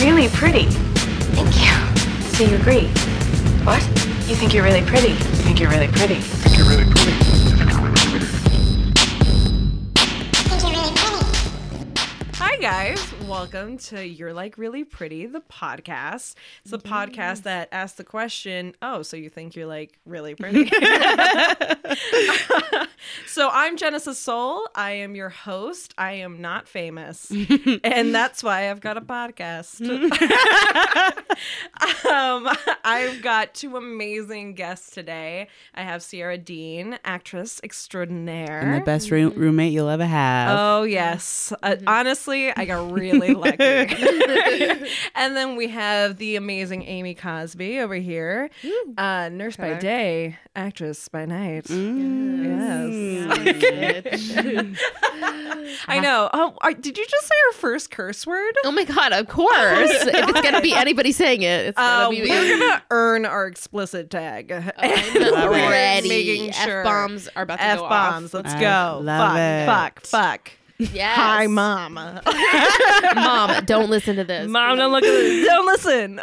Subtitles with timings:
[0.00, 0.66] really pretty.
[1.34, 1.72] Thank you.
[2.36, 2.88] So you agree?
[3.64, 3.82] What?
[4.28, 5.10] You think you're really pretty.
[5.10, 6.16] You think you're really pretty.
[6.16, 7.12] I think you're really pretty.
[12.34, 13.12] Hi, guys.
[13.28, 16.34] Welcome to You're Like Really Pretty, the podcast.
[16.62, 20.66] It's the podcast that asks the question, Oh, so you think you're like really pretty?
[23.26, 24.68] so I'm Genesis Soul.
[24.74, 25.94] I am your host.
[25.96, 27.30] I am not famous.
[27.84, 29.80] and that's why I've got a podcast.
[32.10, 32.48] um,
[32.84, 35.48] I've got two amazing guests today.
[35.74, 38.60] I have Sierra Dean, actress extraordinaire.
[38.60, 40.58] And the best room- roommate you'll ever have.
[40.58, 41.52] Oh yes.
[41.62, 43.56] Uh, honestly, I got really lucky.
[45.14, 48.50] and then we have the amazing Amy Cosby over here,
[48.98, 51.70] uh, nurse by day, actress by night.
[51.70, 52.92] Yes.
[55.88, 56.28] I know.
[56.32, 58.54] Oh, are, did you just say our first curse word?
[58.64, 59.50] Oh my god, of course.
[59.90, 63.46] if it's gonna be anybody saying it, it's gonna Uh, be we're gonna earn our
[63.46, 64.50] explicit tag.
[64.52, 64.62] I'm
[65.14, 66.08] We're ready.
[66.08, 66.80] making sure.
[66.80, 68.34] F bombs are about to F go bombs.
[68.34, 68.44] off.
[68.44, 69.00] Let's I go.
[69.02, 69.66] love fuck, it.
[69.66, 70.06] fuck.
[70.06, 70.50] Fuck.
[70.92, 71.16] Yes.
[71.16, 71.94] Hi, mom.
[71.94, 74.48] Mom, don't listen to this.
[74.48, 75.46] Mom, don't look at this.
[75.52, 76.20] Don't listen.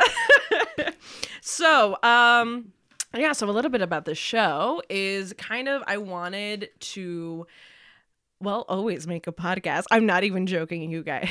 [1.42, 2.74] so, um,
[3.16, 7.48] yeah, so a little bit about the show is kind of I wanted to
[8.42, 9.84] well, always make a podcast.
[9.92, 11.30] I'm not even joking, you guys.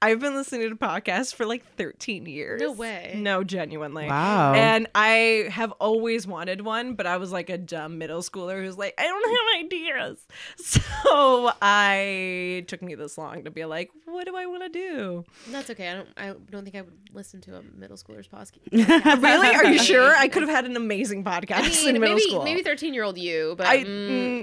[0.00, 2.60] I've been listening to podcasts for like 13 years.
[2.60, 3.14] No way.
[3.16, 4.06] No, genuinely.
[4.06, 4.52] Wow.
[4.54, 8.78] And I have always wanted one, but I was like a dumb middle schooler who's
[8.78, 10.26] like, I don't have ideas.
[11.08, 15.24] So I took me this long to be like, what do I want to do?
[15.48, 15.88] That's okay.
[15.90, 16.08] I don't.
[16.16, 19.22] I don't think I would listen to a middle schooler's podcast.
[19.22, 19.48] Really?
[19.54, 20.14] Are you sure?
[20.14, 22.44] I could have had an amazing podcast I mean, in middle maybe school.
[22.44, 23.88] maybe thirteen year old you, but I, mm,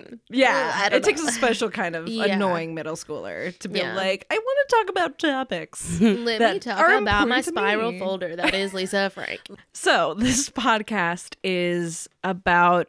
[0.07, 2.25] mm, yeah, I don't it takes a special kind of Yeah.
[2.25, 3.95] annoying middle schooler to be Yeah.
[3.95, 5.99] like, I want to talk about topics.
[6.01, 7.99] let that me talk are about my spiral me.
[7.99, 8.35] folder.
[8.35, 9.41] That is Lisa Frank.
[9.73, 12.87] So, this podcast is about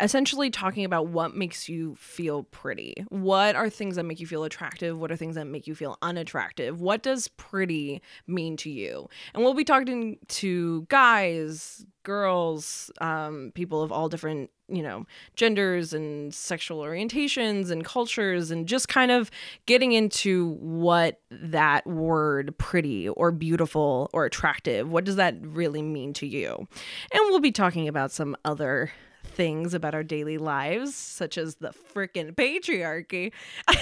[0.00, 2.94] essentially talking about what makes you feel pretty.
[3.08, 4.98] What are things that make you feel attractive?
[4.98, 6.80] What are things that make you feel unattractive?
[6.80, 9.08] What does pretty mean to you?
[9.34, 15.92] And we'll be talking to guys, girls, um, people of all different, you know, genders
[15.92, 19.30] and sexual orientations and cultures, and just kind of
[19.64, 26.12] getting into what that word pretty or beautiful or attractive, what does that really mean
[26.12, 26.68] to you?
[27.12, 28.90] And we'll be talking about some other
[29.36, 33.32] things about our daily lives such as the freaking patriarchy.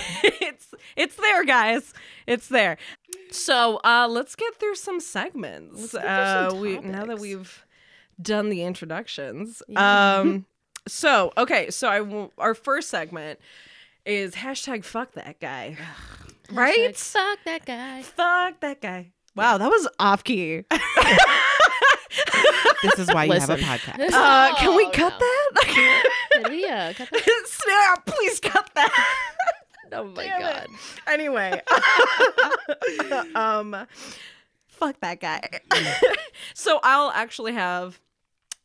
[0.46, 1.94] It's it's there guys.
[2.26, 2.76] It's there.
[3.30, 5.92] So uh let's get through some segments.
[5.92, 7.64] Through uh some we now that we've
[8.20, 10.46] done the introductions um
[10.86, 13.40] so okay so i w- our first segment
[14.06, 15.76] is hashtag fuck that guy.
[16.52, 16.90] Right?
[16.94, 18.02] Hashtag, Fuck that guy.
[18.02, 19.12] fuck that guy.
[19.34, 20.62] Wow that was off key
[22.82, 24.10] this is why you have a podcast.
[24.12, 27.42] uh can we cut that Can we uh, cut that?
[27.46, 29.14] Snap, please cut that.
[29.92, 30.42] Oh my Damn it.
[30.42, 30.66] god.
[31.06, 31.60] Anyway,
[33.36, 33.86] um,
[34.66, 35.40] fuck that guy.
[36.52, 38.00] so I'll actually have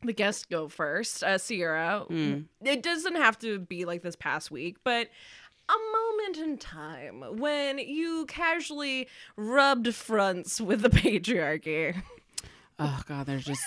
[0.01, 1.23] the guest go first.
[1.23, 2.05] Uh, Sierra.
[2.09, 2.45] Mm.
[2.63, 5.09] It doesn't have to be like this past week, but
[5.69, 12.01] a moment in time when you casually rubbed fronts with the patriarchy.
[12.79, 13.61] Oh god, there's just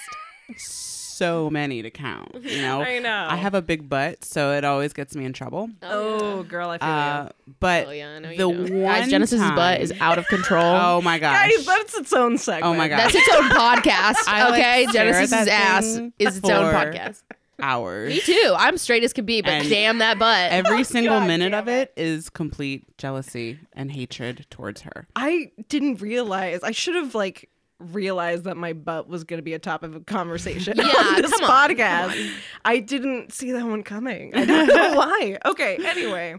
[0.56, 2.34] so many to count.
[2.43, 3.27] You know, I know.
[3.28, 5.71] I have a big butt, so it always gets me in trouble.
[5.83, 7.28] Oh, girl, I feel Uh,
[7.61, 8.75] but Oh yeah, I know you the do.
[8.83, 10.62] one Guys, Genesis's time- butt is out of control.
[10.83, 11.21] Oh my you.
[11.21, 11.51] gosh.
[11.56, 12.65] Guys, that's its own segment.
[12.75, 12.99] Oh my God.
[12.99, 14.15] That's its own podcast.
[14.27, 15.84] I, like, okay, stare Genesis's ass
[16.19, 17.22] is its own podcast.
[17.61, 18.09] hours.
[18.12, 18.55] Me too.
[18.56, 20.51] I'm straight as can be, but And damn that butt.
[20.51, 25.06] Every single God minute damn of it is complete jealousy and hatred towards her.
[25.15, 26.61] I didn't realize.
[26.62, 27.49] I should have like
[27.91, 31.22] realized that my butt was going to be a topic of a conversation Yeah, on
[31.22, 32.31] this come on, come podcast.
[32.65, 34.34] I didn't see that one coming.
[34.34, 35.38] I don't know why.
[35.44, 36.37] Okay, anyway,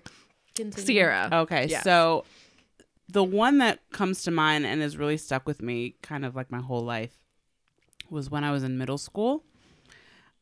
[0.55, 0.85] Continue.
[0.85, 1.29] Sierra.
[1.31, 1.81] Okay, Yeah.
[1.81, 2.25] so
[3.09, 6.50] the one that comes to mind and has really stuck with me kind of like
[6.51, 7.18] my whole life
[8.09, 9.44] was when I was in middle school.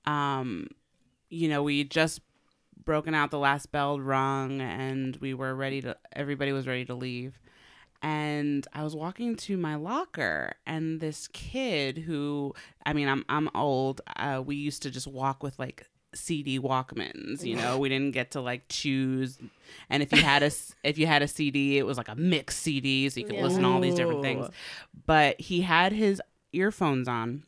[0.05, 0.67] Um,
[1.29, 2.21] you know, we just
[2.83, 6.95] broken out the last bell rung and we were ready to everybody was ready to
[6.95, 7.39] leave.
[8.01, 12.53] And I was walking to my locker and this kid who
[12.86, 14.01] I mean I'm I'm old.
[14.15, 17.77] Uh, we used to just walk with like CD Walkmans, you know.
[17.77, 19.38] We didn't get to like choose
[19.89, 20.51] and if you had a
[20.83, 23.62] if you had a CD, it was like a mixed CD so you could listen
[23.62, 24.48] to all these different things.
[25.06, 26.21] But he had his
[26.53, 27.44] earphones on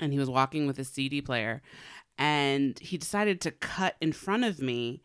[0.00, 1.62] and he was walking with his CD player
[2.18, 5.02] and he decided to cut in front of me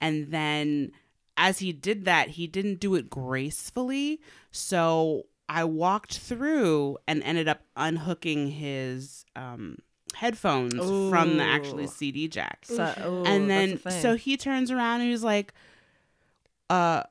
[0.00, 0.92] and then
[1.36, 4.20] as he did that he didn't do it gracefully.
[4.50, 9.78] So I walked through and ended up unhooking his um,
[10.14, 10.74] headphones
[11.10, 12.64] from the actually CD jack.
[12.64, 15.52] So- oh, and then so he turns around and he's like,
[16.70, 17.02] uh,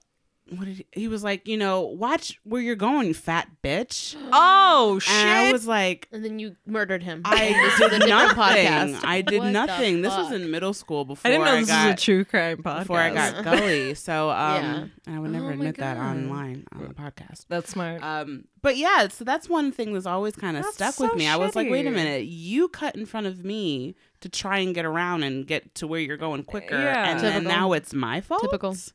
[0.49, 1.47] what did he, he was like?
[1.47, 4.15] You know, watch where you're going, fat bitch.
[4.31, 5.11] oh shit!
[5.15, 7.21] And I was like, And then you murdered him.
[7.25, 8.37] I This a did nothing.
[8.37, 9.03] podcast.
[9.03, 10.01] I did What nothing.
[10.03, 12.57] This was in middle school before I didn't know this got, was a true crime
[12.57, 12.79] podcast.
[12.79, 13.93] before I got gully.
[13.95, 14.85] So um, Yeah.
[15.07, 17.45] and I would never Oh my admit that online on the podcast.
[17.49, 18.03] That's smart.
[18.03, 21.27] Um, but yeah, so that's one thing that's always kind of stuck so with me.
[21.27, 24.73] I was like, wait a minute, you cut in front of me to try and
[24.75, 27.09] get around and get to where you're going quicker, Yeah.
[27.11, 27.51] and then Typical.
[27.57, 28.41] now it's my fault.
[28.41, 28.75] Typical.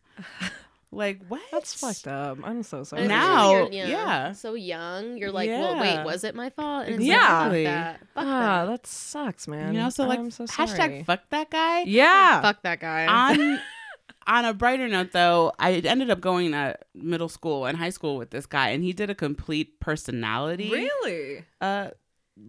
[0.93, 1.41] Like what?
[1.53, 2.39] That's fucked up.
[2.43, 3.03] I'm so sorry.
[3.03, 4.33] And Now- especially when you're, yeah.
[4.33, 6.87] so young, you're like, well, wait, was it my fault?
[6.89, 7.65] And Exactly.
[7.65, 7.99] like, fuck that.
[8.15, 8.71] Fuck Ah, that.
[8.71, 9.73] that sucks, man.
[9.75, 10.69] You know, so like I'm so sorry.
[10.69, 11.83] hashtag fuck that guy.
[11.83, 12.41] Yeah.
[12.43, 13.07] Fuck that guy.
[13.07, 13.61] on
[14.27, 18.17] on a brighter note though i ended up going to middle school and high school
[18.19, 21.45] with this guy and he did a complete personality Really?
[21.61, 21.89] uh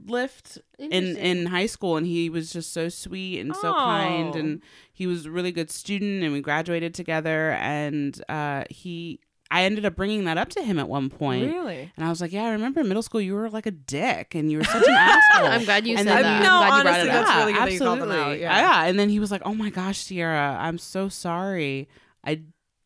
[0.06, 4.40] lift in in high school and he was just so sweet and so kind Oh.
[4.40, 4.62] and
[4.94, 9.20] he was a really good student and we graduated together and uh he
[9.52, 11.92] i ended up bringing that up to him at one point Really?
[11.96, 14.34] and i was like yeah i remember in middle school you were like a dick
[14.34, 16.44] and you were such an asshole I'm glad you And said then- that.
[16.44, 17.26] No, I'm glad you brought honestly, it up.
[17.28, 18.86] that's really good that you called them out, yeah.
[18.86, 21.88] And then he was like, "Oh my gosh, Sierra, I'm so sorry.
[22.24, 22.42] I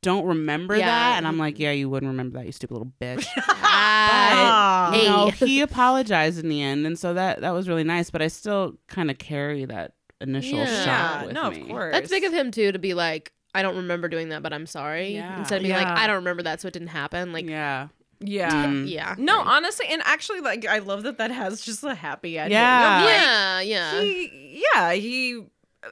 [0.05, 0.85] don't remember Yeah.
[0.85, 3.25] that." And I'm like, "Yeah, you wouldn't remember that, you stupid little bitch."
[3.97, 8.09] Ah, you know, he apologized in the end, and so that that was really nice.
[8.09, 10.85] But I still kind of carry that initial Yeah.
[10.85, 10.85] shock
[11.21, 11.25] Yeah.
[11.25, 11.61] with No, me.
[11.61, 11.93] of course.
[11.93, 14.65] That's big of him too to be like, I don't remember doing that, but I'm
[14.65, 15.13] sorry.
[15.15, 15.37] Yeah.
[15.39, 17.33] Instead of being like, I don't remember that, so it didn't happen.
[17.33, 17.87] Like, yeah,
[18.21, 18.49] Yeah.
[18.65, 18.89] Mm.
[18.89, 19.15] yeah.
[19.17, 22.53] No, honestly, and actually, like, I love that that has just a happy ending.
[22.53, 23.01] Yeah.
[23.03, 24.01] Like, yeah, yeah.
[24.01, 25.43] He, yeah, he.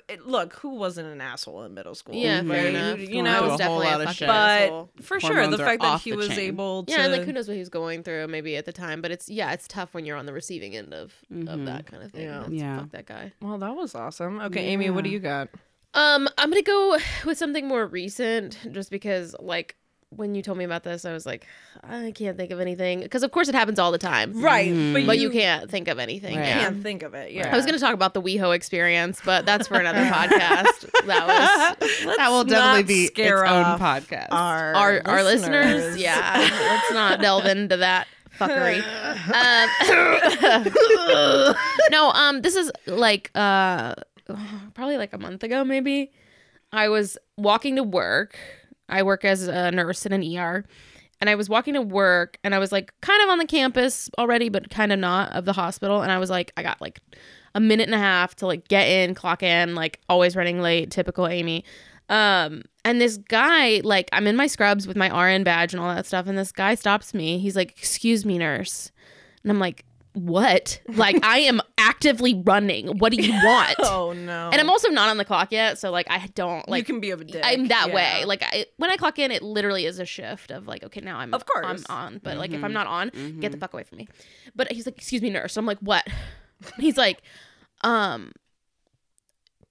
[0.09, 2.15] It- Look, who wasn't an asshole in middle school?
[2.15, 2.99] yeah, fair enough.
[2.99, 4.27] You Going know, through was a definitely lot a of fucking shit.
[4.27, 4.89] but asshole.
[5.01, 6.39] for sure, the fact that he was chain.
[6.39, 6.91] able to.
[6.91, 9.11] Yeah, and like who knows what he was going through maybe at the time, but
[9.11, 11.65] it's yeah, it's tough when you're on the receiving end of of Mhm.
[11.65, 12.23] that kind of thing.
[12.23, 12.39] Yeah.
[12.39, 12.79] That's, Yeah.
[12.79, 13.33] Fuck that guy.
[13.41, 14.39] Well, that was awesome.
[14.41, 15.49] Okay, Amy, what do you got?
[15.95, 19.75] Um, I'm gonna go with something more recent, just because like
[20.15, 21.45] when you told me about this, I was like,
[21.83, 25.05] I can't think of anything because of course it happens all the time, Right, Mhm.
[25.05, 26.37] But you can't think of anything.
[26.37, 26.47] Right.
[26.47, 26.59] Yeah.
[26.61, 27.31] can't think of it.
[27.31, 30.89] Yeah, I was gonna talk about the WeHo experience, but that's for another podcast.
[31.05, 31.27] That
[31.77, 34.27] was that will definitely be scare its own podcast.
[34.31, 35.97] our our our listeners.
[35.97, 38.07] Yeah, let's not delve into that
[38.39, 38.83] fuckery.
[39.23, 39.69] Um,
[41.91, 43.93] no, um, this is like uh,
[44.73, 46.11] probably like a month ago, maybe.
[46.71, 48.37] I was walking to work.
[48.89, 50.65] I work as a nurse in an ER.
[51.21, 54.09] And I was walking to work and I was like kind of on the campus
[54.17, 56.01] already, but kind of not of the hospital.
[56.01, 56.99] And I was like, I got like
[57.55, 60.91] a minute and a half to like get in, clock in, like always running late,
[60.91, 61.63] typical Amy.
[62.09, 65.93] Um, and this guy, like, I'm in my scrubs with my RN badge and all
[65.93, 67.39] that stuff, and this guy stops me.
[67.39, 68.91] He's like, "Excuse me, nurse,"
[69.41, 70.79] and I'm like, "What?
[70.87, 72.97] Like, I am actively running.
[72.99, 74.49] What do you want?" Oh no!
[74.51, 76.79] And I'm also not on the clock yet, so like, I don't like.
[76.79, 77.41] you can be of a dick.
[77.43, 77.95] I'm that yeah.
[77.95, 78.25] way.
[78.25, 81.17] Like, I, when I clock in, it literally is a shift of like, okay, now
[81.19, 81.65] I'm Of course.
[81.67, 82.63] I'm on, but like, if.
[82.63, 83.41] I'm not on, Mhm.
[83.41, 84.07] get the fuck away from me.
[84.55, 85.57] But he's like, excuse me, nurse.
[85.57, 86.07] I'm like, what?
[86.79, 87.21] he's like,
[87.81, 88.31] um,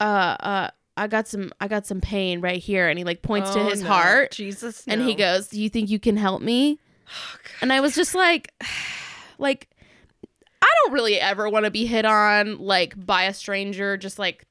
[0.01, 3.51] uh, uh, I got some, I got some pain right here, and he like points
[3.53, 3.89] to Oh, his no.
[3.89, 6.79] heart, Jesus, and he goes, "Do you think you can help me?"
[7.63, 8.53] And I was just like,
[9.39, 9.69] like,
[10.63, 14.47] I don't really ever want to be hit on like by a stranger, just like.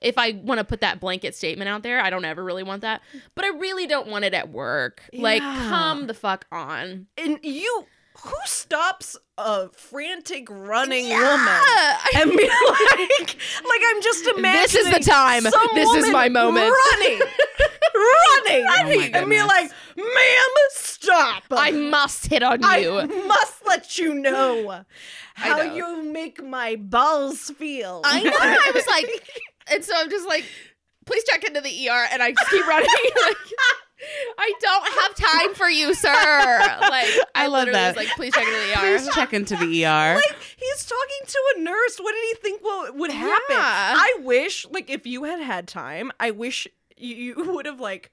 [0.00, 2.82] If I want to put that blanket statement out there, I don't ever really want
[2.82, 3.02] that.
[3.34, 5.02] But I really don't want it at work.
[5.12, 7.08] Like, come the fuck on.
[7.16, 7.84] and you.
[8.24, 11.20] Who stops a frantic running Yeah.
[11.20, 15.44] woman and be like, like I'm just imagining This is the time.
[15.74, 16.72] This is my moment.
[16.92, 21.44] Running, running, Oh my and be like, "Ma'am, stop!
[21.52, 22.98] I must hit on you.
[22.98, 24.82] I must let you know
[25.34, 25.74] how know.
[25.74, 28.32] you make my balls feel." I know.
[28.34, 29.06] I was like,
[29.72, 30.44] and so I'm just like,
[31.06, 32.88] please check into the ER, and I just keep running.
[33.26, 33.36] like,
[34.38, 36.08] I don't have time for you, sir.
[36.10, 36.14] Like,
[36.90, 37.96] I, I love literally that.
[37.96, 38.76] was like, please check into the ER.
[38.98, 40.14] Please check into the ER.
[40.14, 41.98] like he's talking to a nurse.
[41.98, 43.44] What did he think what would happen?
[43.50, 43.56] Yeah.
[43.96, 48.10] I wish, like, if you had had time, I wish you, you would have like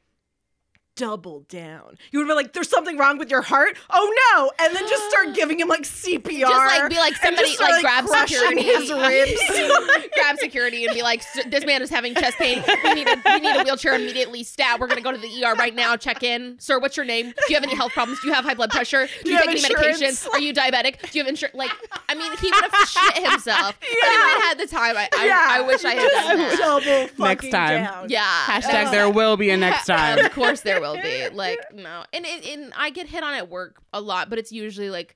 [0.96, 1.98] doubled down.
[2.12, 4.52] You would have been like, "There's something wrong with your heart." Oh no!
[4.60, 6.40] And then just start giving him like CPR.
[6.42, 10.08] Just like be like somebody just start, like, grab security, his ribs.
[10.16, 12.64] grab security, and be like, "This man is having chest pain.
[12.84, 14.44] We need a we need a wheelchair immediately.
[14.44, 14.80] Stat.
[14.80, 15.96] We're gonna go to the ER right now.
[15.98, 16.80] Check in, sir.
[16.80, 17.28] What's your name?
[17.28, 18.20] Do you have any health problems?
[18.22, 19.08] Do you have high blood pressure?
[19.24, 19.90] Do, you, you take any medication?
[20.08, 20.28] insurance?
[20.28, 21.00] Are you diabetic?
[21.12, 21.56] Do you have insurance?
[21.56, 21.72] Like,
[22.10, 23.78] I mean, he would have shit himself.
[23.82, 23.96] Yeah.
[24.02, 26.58] But if I had the time, I I, I wish I had just done that.
[26.58, 27.84] double fucking Next time.
[27.84, 28.10] down.
[28.10, 28.24] Yeah.
[28.46, 30.20] Hashtag Uh, there will be a next time.
[30.20, 31.28] Of course there well be.
[31.36, 34.52] Like no, and and, and I get hit on at work a lot, but it's
[34.52, 35.16] usually like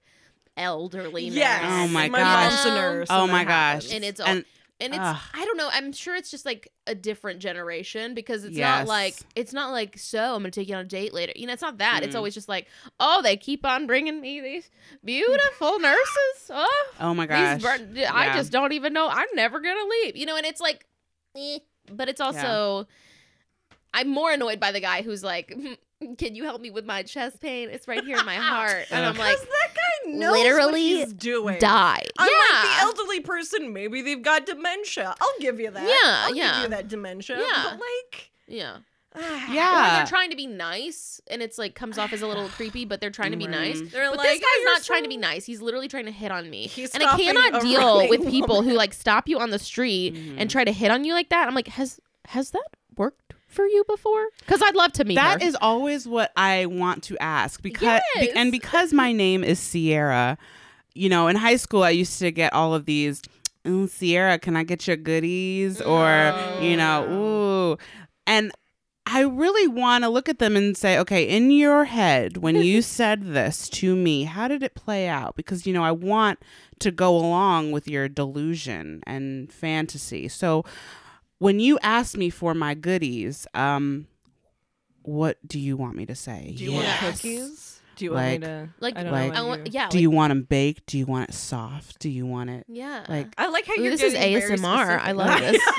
[0.57, 1.25] elderly.
[1.27, 1.61] Yes.
[1.61, 1.71] men.
[1.89, 2.51] Oh my my gosh.
[2.53, 3.07] mom's a nurse.
[3.09, 3.51] Oh my gosh.
[3.83, 3.91] happens.
[3.93, 4.45] and it's all, And-
[4.81, 5.17] and, it's Ugh.
[5.33, 5.67] I don't know.
[5.73, 8.79] I'm sure it's just like a different generation because it's Yes.
[8.79, 11.33] not like it's not like so I'm gonna take you on a date later.
[11.35, 12.01] You know, it's not that.
[12.03, 12.19] It's Mm.
[12.19, 14.69] always just like oh they keep on bringing me these
[15.03, 15.99] beautiful nurses.
[16.51, 17.61] Oh, Oh my these gosh.
[17.61, 19.07] bur- I just don't even know.
[19.09, 20.15] I'm never gonna leave.
[20.15, 20.85] You know, and it's like,
[21.37, 21.59] eh.
[21.91, 22.87] but it's also
[23.93, 25.53] I'm more annoyed by the guy who's like.
[26.17, 27.67] Can you help me with my chest pain?
[27.69, 31.03] It's right here in my heart, and I'm like, Because that guy knows literally what
[31.07, 31.59] he's doing.
[31.59, 32.05] die.
[32.17, 35.13] Unlike yeah, the elderly person, maybe they've got dementia.
[35.19, 35.83] I'll give you that.
[35.83, 36.53] Yeah, I'll yeah.
[36.53, 37.39] give you that dementia.
[37.39, 37.63] Yeah.
[37.65, 38.77] But like, yeah.
[39.17, 39.21] Or
[39.53, 39.95] Yeah.
[39.97, 43.01] they're trying to be nice, and it's like comes off as a little creepy, but
[43.01, 43.81] they're trying to be nice.
[43.81, 43.91] Mm.
[43.91, 45.43] they're But like, this guy's "Oh, you're not trying to be nice.
[45.45, 46.67] He's literally trying to hit on me.
[46.67, 50.35] He's and I cannot deal with people who like stop you on the street Mhm.
[50.37, 51.45] and try to hit on you like that.
[51.49, 54.27] I'm like, has has that worked for you before?
[54.39, 55.47] Because I'd love to meet That her.
[55.47, 60.37] is always what I want to ask because be- and because my name is Sierra,
[60.93, 63.21] you know, in high school I used to get all of these
[63.67, 65.81] "Ooh, Sierra, can I get your goodies?
[65.81, 67.77] Or, you know, oh, ooh.
[68.25, 68.51] And
[69.05, 72.81] I really want to look at them and say, okay, in your head, when you
[72.97, 75.35] said this to me, how did it play out?
[75.35, 76.39] Because, you know, I want
[76.79, 80.27] to go along with your delusion and fantasy.
[80.27, 80.63] So
[81.39, 84.07] when you asked me for my goodies, um,
[85.03, 86.53] what do you want me to say?
[86.57, 87.01] Do you Yes.
[87.03, 87.65] want cookies?
[87.95, 88.69] Do you Like- want me to?
[88.79, 89.39] like, I don't like- know.
[89.39, 90.85] I want, you- yeah, Do like- you want them baked?
[90.85, 91.99] Do you want it soft?
[91.99, 93.03] Do you want it yeah.
[93.09, 94.99] like I like how Ooh, you're this is ASMR.
[95.01, 95.61] I love this.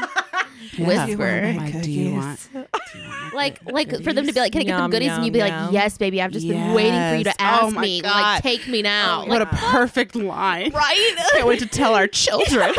[0.77, 0.87] Yeah.
[1.07, 1.55] Whisper.
[1.57, 2.49] Like, do you want?
[2.53, 2.73] Do you want
[3.09, 5.09] my like good- like for them to be like, can I get them Yum, goodies?
[5.11, 6.21] and you'd be yum, like, yes, baby.
[6.21, 8.03] I've just been waiting for you to ask Oh my me.
[8.03, 8.11] God.
[8.15, 9.17] Like, take me now.
[9.17, 10.71] Oh, like, What a perfect line!
[10.75, 11.15] right?
[11.33, 12.75] Can't wait to tell our children.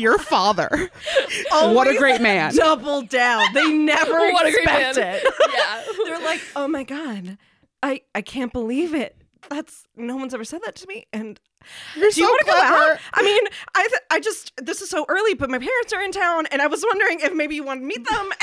[0.00, 0.90] Your father.
[1.50, 2.54] what a great man.
[2.54, 3.44] Double down.
[3.52, 5.22] They never What expect it.
[5.54, 5.82] yeah.
[6.06, 7.36] They're like, oh my god,
[7.82, 9.19] I I can't believe it.
[9.50, 11.06] That's no one's ever said that to me.
[11.12, 11.40] And
[11.96, 12.98] You're do you so want to go out?
[13.12, 13.42] I mean,
[13.74, 16.62] I th- I just this is so early, but my parents are in town, and
[16.62, 18.30] I was wondering if maybe you want to meet them.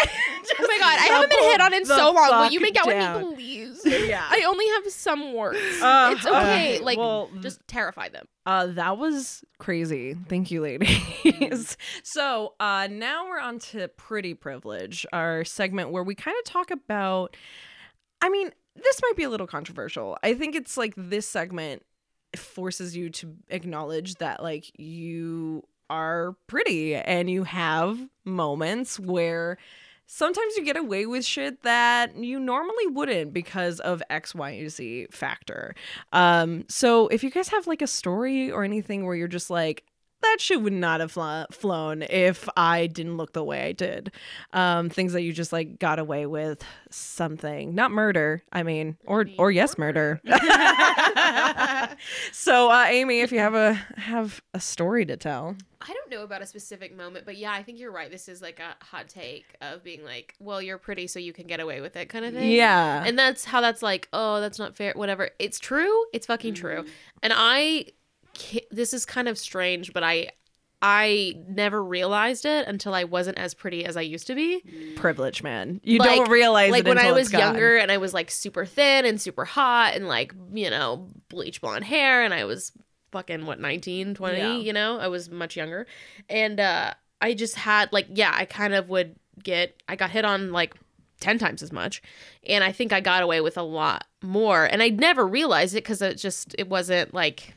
[0.60, 2.30] Oh my god, I haven't been hit on in so long.
[2.30, 3.16] Will you make out down.
[3.28, 3.82] with me, please?
[4.08, 4.26] Yeah.
[4.28, 5.60] I only have some words.
[5.82, 6.38] Uh, it's okay.
[6.38, 8.28] okay, Like, well, just terrify them.
[8.46, 10.16] Uh, that was crazy.
[10.30, 11.76] Thank you, ladies.
[12.04, 16.72] so uh, now we're on to Pretty Privilege, our segment where we kind of talk
[16.72, 17.36] about.
[18.22, 20.18] I mean, this might be a little controversial.
[20.24, 21.84] I think it's like this segment
[22.36, 29.58] forces you to acknowledge that, like, you are pretty and you have moments where
[30.06, 34.72] sometimes you get away with shit that you normally wouldn't because of X, Y, and
[34.72, 35.76] Z factor.
[36.12, 39.84] Um, so if you guys have like a story or anything where you're just like,
[40.22, 44.12] that shit would not have fl- flown if I didn't look the way I did.
[44.54, 48.44] Um, things that you just like got away with something, not murder.
[48.52, 50.20] I mean, or or yes, murder.
[52.32, 56.24] so, uh, Amy, if you have a have a story to tell, I don't know
[56.24, 58.10] about a specific moment, but yeah, I think you're right.
[58.10, 61.48] This is like a hot take of being like, well, you're pretty, so you can
[61.48, 62.52] get away with it, kind of thing.
[62.52, 65.30] yeah, And that's how that's like, oh, that's not fair, whatever.
[65.40, 66.06] It's true.
[66.14, 66.86] It's fucking true.
[67.22, 67.92] And I, ca-
[68.72, 70.30] this is kind of strange, but I,
[70.82, 74.62] I never realized it until I wasn't as pretty as I used to be.
[74.96, 75.82] privilege, man.
[75.84, 78.66] You Like- don't realize like it when I was younger and I was like super
[78.66, 82.72] thin and super hot and like, you know, bleach blonde hair and I was
[83.12, 84.58] fucking what 19, 20, Yeah.
[84.58, 85.00] you know?
[85.00, 85.88] I was much younger.
[86.30, 90.26] And uh I just had like yeah, I kind of would get I got hit
[90.26, 90.76] on like
[91.22, 92.04] 10 times as much
[92.46, 95.82] and I think I got away with a lot more and I never realized it
[95.84, 97.56] cuz it just it wasn't like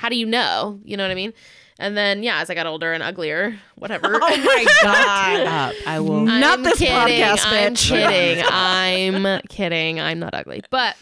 [0.00, 0.80] how do you know?
[0.82, 1.34] You know what I mean?
[1.78, 4.08] And then yeah, as I got older and uglier, whatever.
[4.14, 5.46] Oh my god.
[5.46, 5.74] Up.
[5.86, 6.20] I will.
[6.22, 6.94] Not I'm this kidding.
[6.94, 8.44] podcast, I'm kidding.
[8.50, 10.00] I'm kidding.
[10.00, 10.62] I'm not ugly.
[10.70, 10.96] But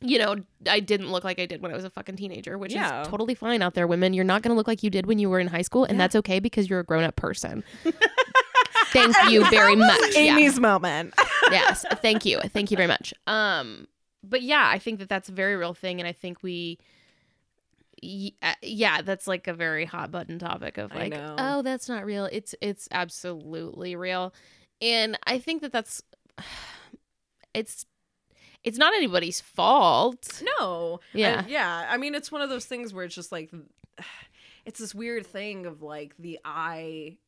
[0.00, 0.36] you know,
[0.68, 3.02] I didn't look like I did when I was a fucking teenager, which Yeah.
[3.02, 4.12] is totally fine out there, women.
[4.12, 5.98] You're not going to look like you did when you were in high school, and
[5.98, 7.64] that's okay because you're a grown up person.
[8.92, 9.98] Thank you very much.
[10.14, 10.32] Yeah.
[10.36, 11.14] Amy's moment.
[11.50, 13.12] yes, thank you, thank you very much.
[13.26, 13.86] Um,
[14.22, 16.78] but yeah, I think that that's a very real thing, and I think we.
[18.42, 22.26] Uh, Yeah, that's like a very hot button topic of like, oh, that's not real.
[22.30, 24.34] It's it's absolutely real,
[24.80, 26.02] and I think that that's
[27.54, 27.86] it's
[28.64, 30.42] it's not anybody's fault.
[30.58, 31.00] No.
[31.12, 31.42] Yeah.
[31.46, 31.86] I- yeah.
[31.88, 33.50] I mean, it's one of those things where it's just like,
[34.66, 37.18] it's this weird thing of like the eye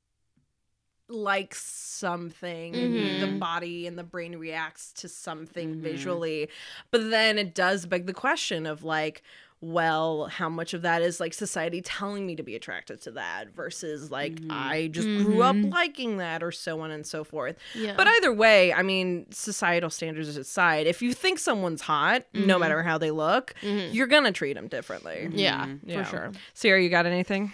[1.09, 5.81] likes something and the body and the brain reacts to something Mhm.
[5.81, 6.49] visually
[6.93, 9.21] but then it does beg the question of like
[9.63, 13.55] well, how much of that is like society telling me to be attracted to that
[13.55, 14.51] versus like mm-hmm.
[14.51, 15.71] I just grew up mm-hmm.
[15.71, 17.57] liking that or so on and so forth.
[17.75, 17.95] Yeah.
[17.95, 22.61] But either way, I mean, societal standards aside, if you think someone's hot, no mm-hmm.
[22.61, 25.29] matter how they look, you're going to treat them differently.
[25.33, 26.05] yeah, Yeah.
[26.05, 26.33] for sure.
[26.55, 27.53] Sarah, you got anything?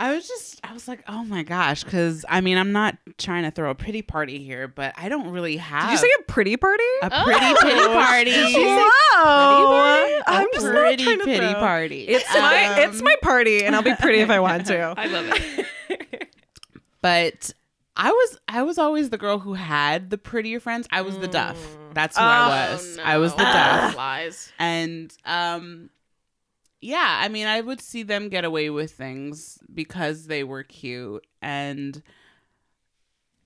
[0.00, 3.42] I was just, I was like, oh my gosh, because I mean, I'm not trying
[3.44, 6.22] to throw a pretty party here, but I don't really have Did you say a
[6.22, 6.82] pretty party?
[7.02, 8.32] a pretty pity party.
[8.32, 10.20] Whoa!
[10.26, 12.04] I'm A just pretty trying to pity throw- party.
[12.08, 14.94] It's my it's my party, and I'll be pretty if I want to.
[14.96, 15.66] I love it.
[17.02, 17.52] but
[17.96, 20.86] I was I was always the girl who had the prettier friends.
[20.90, 21.58] I was the duff.
[21.92, 22.98] That's who Oh, I was.
[23.02, 23.96] I was the duff.
[23.96, 24.52] Lies.
[24.58, 25.90] And um
[26.80, 31.26] yeah, I mean I would see them get away with things because they were cute
[31.42, 32.02] and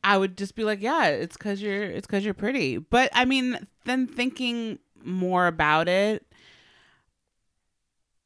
[0.02, 2.78] I would just be like, yeah, it's cuz you're it's cuz you're pretty.
[2.78, 6.26] But I mean, then thinking more about it,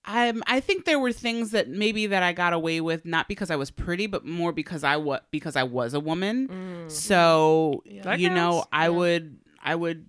[0.05, 3.51] I'm I think there were things that maybe that I got away with not because
[3.51, 6.49] I was pretty, but more because I was because I was a woman.
[6.49, 6.89] Mm-hmm.
[6.89, 8.69] So That you know, counts.
[8.73, 10.07] I would I would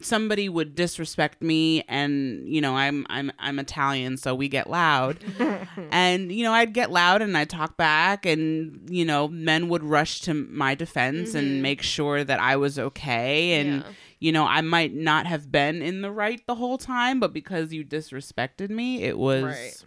[0.00, 5.18] somebody would disrespect me and you know I'm I'm I'm Italian so we get loud
[5.90, 9.84] and you know I'd get loud and I'd talk back and you know men would
[9.84, 11.62] rush to my defense and mm-hmm.
[11.62, 13.92] make sure that I was okay and Yeah.
[14.18, 17.72] you know I might not have been in the right the whole time but because
[17.72, 19.84] you disrespected me it was Right.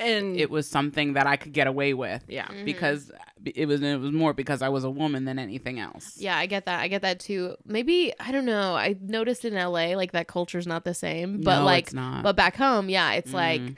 [0.00, 3.10] And it was something that I could get away with yeah, because
[3.44, 6.46] it was it was more because I was a woman than anything else Yeah, I
[6.46, 6.80] get that.
[6.80, 7.56] I get that too.
[7.66, 8.74] Maybe I don't know.
[8.74, 12.22] I noticed in LA like that culture's not the same, but No, like, it's not.
[12.22, 13.76] but back home, yeah, it's like Mm.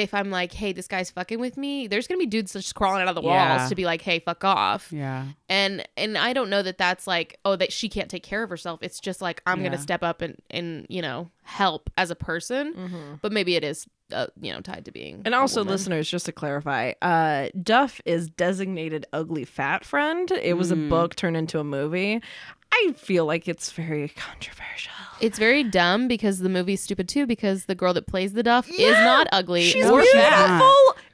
[0.00, 3.02] If I'm like, hey, this guy's fucking with me, there's gonna be dudes just crawling
[3.02, 3.56] out of the Yeah.
[3.58, 4.90] walls to be like, hey, fuck off.
[4.90, 8.42] yeah And and I don't know that that's like, oh, that she can't take care
[8.42, 8.80] of herself.
[8.82, 9.68] It's just like I'm Yeah.
[9.68, 13.18] gonna step up and and you know help as a person.
[13.20, 15.22] But maybe it is, uh, you know, tied to being.
[15.24, 15.72] And a also, woman.
[15.72, 20.30] listeners, just to clarify, uh, Duff is designated ugly fat friend.
[20.30, 20.88] It was a Mm.
[20.88, 22.22] book turned into a movie.
[22.72, 24.92] I feel like it's very controversial.
[25.20, 27.26] It's very dumb because the movie's stupid too.
[27.26, 29.62] Because the girl that plays the Duff is not ugly.
[29.62, 30.62] She's nor beautiful fat.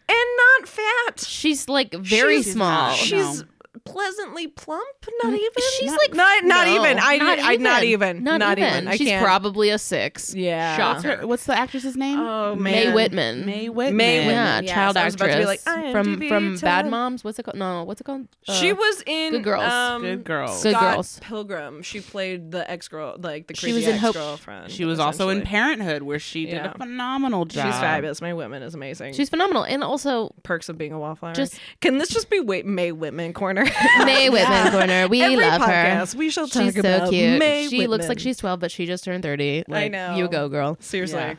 [0.09, 0.29] and
[0.61, 1.21] not fat.
[1.21, 2.93] She's like very She's small.
[2.95, 3.47] She's No.
[3.93, 4.85] Pleasantly plump.
[5.23, 5.51] Not even.
[5.79, 6.99] She's Not- like not not no, even.
[6.99, 7.19] I
[7.53, 8.23] I not even.
[8.25, 8.71] Not, Not even.
[8.73, 8.89] even.
[8.89, 9.25] I She's can't.
[9.25, 10.35] probably a six.
[10.35, 10.93] Yeah.
[10.93, 11.17] what's, Shocker.
[11.19, 12.63] her, what's the actress's name Oh man.
[12.89, 13.47] May Whitman.
[13.47, 14.35] May Whitman May Whitman.
[14.35, 16.91] Yeah, yes, child I was about actress to be like, from IMDb from Bad 10.
[16.91, 17.25] Moms.
[17.25, 17.57] What's it called?
[17.57, 18.27] No, what's it called?
[18.43, 19.73] She Uh, was in Good Girls.
[19.73, 20.63] Um, Good Girls.
[20.63, 21.21] Good Scott Girls.
[21.21, 21.83] Pilgrim.
[21.83, 24.71] She played the ex girl, like the She was in Hope- ex-girlfriend.
[24.71, 25.43] She was also in.
[25.43, 26.73] Parenthood, where she did Yeah.
[26.75, 27.67] a phenomenal job.
[27.67, 28.21] She's fabulous.
[28.21, 29.15] May Whitman is amazing.
[29.15, 31.33] She's phenomenal, and also perks of being a wallflower.
[31.33, 33.65] Just- can this just be Wait May Whitman corner?
[34.05, 35.09] May Whitman corner.
[35.09, 36.19] We Every love podcast, her.
[36.19, 37.39] we shall talk She's so cute.
[37.39, 39.65] May she looks like she's twelve, but she just turned thirty.
[39.69, 40.17] Like, know.
[40.17, 40.77] You go, girl.
[40.81, 41.19] Seriously.
[41.19, 41.35] Yeah.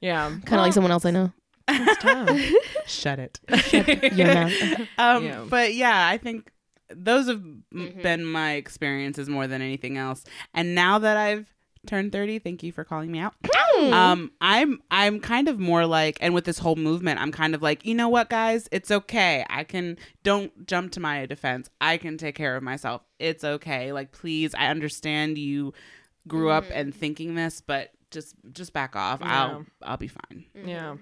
[0.00, 0.28] Yeah.
[0.30, 1.32] Kind of like someone else I know.
[2.86, 3.38] Shut it.
[3.58, 4.80] Shut Your mouth.
[4.98, 5.44] Um, Yeah.
[5.48, 6.50] But yeah, I think
[6.94, 10.24] those have m been my experiences more than anything else.
[10.54, 11.52] And now that I've
[11.86, 13.34] turned 30, thank you for calling me out.
[13.80, 17.62] Um, I'm I'm kind of more like, and with this whole movement, I'm kind of
[17.62, 19.44] like, you know what, guys, it's okay.
[19.48, 21.70] I can don't jump to my defense.
[21.80, 23.02] I can take care of myself.
[23.18, 23.92] It's okay.
[23.92, 25.72] Like, please, I understand you
[26.28, 29.20] grew up and thinking this, but just just back off.
[29.22, 30.44] I'll I'll be fine.
[30.64, 30.96] Yeah.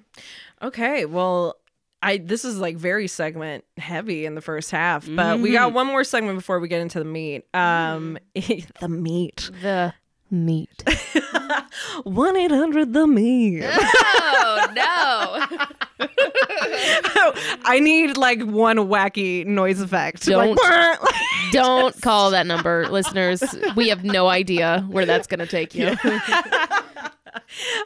[0.62, 1.04] Okay.
[1.04, 1.56] Well,
[2.02, 5.86] I this is like very segment heavy in the first half, but we got one
[5.86, 7.44] more segment before we get into the meat.
[7.54, 9.50] Um, the meat.
[9.62, 9.94] The
[10.30, 10.84] meat.
[12.04, 13.64] One eight hundred the meat.
[13.64, 15.68] oh no!
[17.64, 20.24] I need like one wacky noise effect.
[20.26, 20.56] Don't.
[20.56, 20.98] Like,
[21.52, 23.42] Don't call that number, listeners.
[23.74, 25.96] We have no idea where that's going to take you.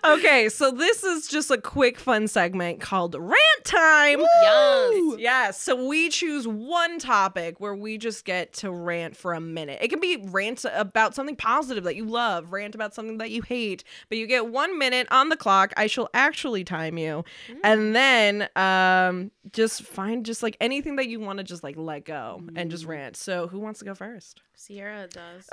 [0.05, 4.21] Okay, so this is just a quick fun segment called Rant Time.
[4.21, 5.19] Yes.
[5.19, 5.61] Yes.
[5.61, 9.79] So we choose one topic where we just get to rant for a minute.
[9.81, 13.43] It can be rant about something positive that you love, rant about something that you
[13.43, 15.73] hate, but you get one minute on the clock.
[15.77, 17.25] I shall actually time you.
[17.65, 22.05] And then um just find just like anything that you want to just like let
[22.05, 23.17] go and just rant.
[23.17, 24.43] So who wants to go first?
[24.63, 25.49] Sierra does.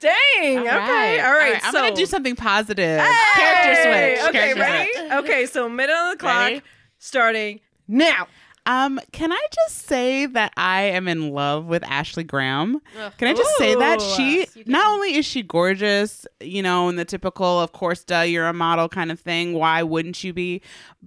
[0.00, 0.58] Dang.
[0.58, 1.20] okay.
[1.20, 1.58] All right.
[1.64, 3.00] I'm so gonna do something positive.
[3.00, 3.14] Hey!
[3.34, 4.28] Character switch.
[4.28, 4.92] Okay, Character ready?
[4.92, 5.12] switch.
[5.12, 6.62] Okay, so minute on the clock Ready?
[6.98, 8.26] starting now.
[8.66, 12.80] Um, can I just say that I am in love with Ashley Graham?
[13.16, 17.06] Can I just say that she not only is she gorgeous, you know, in the
[17.06, 19.54] typical, of course, duh, you're a model kind of thing.
[19.54, 20.60] Why wouldn't you be?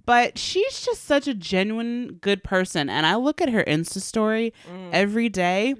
[0.04, 4.52] But she's just such a genuine good person, and I look at her Insta story
[4.92, 5.76] every day,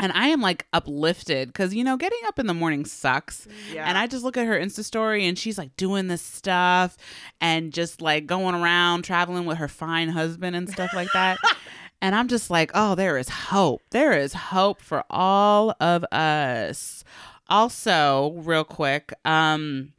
[0.00, 3.48] And I am like uplifted because, you know, getting up in the morning sucks.
[3.72, 3.88] Yeah.
[3.88, 6.96] And I just look at her Insta story and she's like doing this stuff
[7.40, 11.38] and just like going around traveling with her fine husband and stuff like that.
[12.00, 13.82] and I'm just like, oh, there is hope.
[13.90, 17.04] There is hope for all of us.
[17.48, 19.92] Also, real quick, um,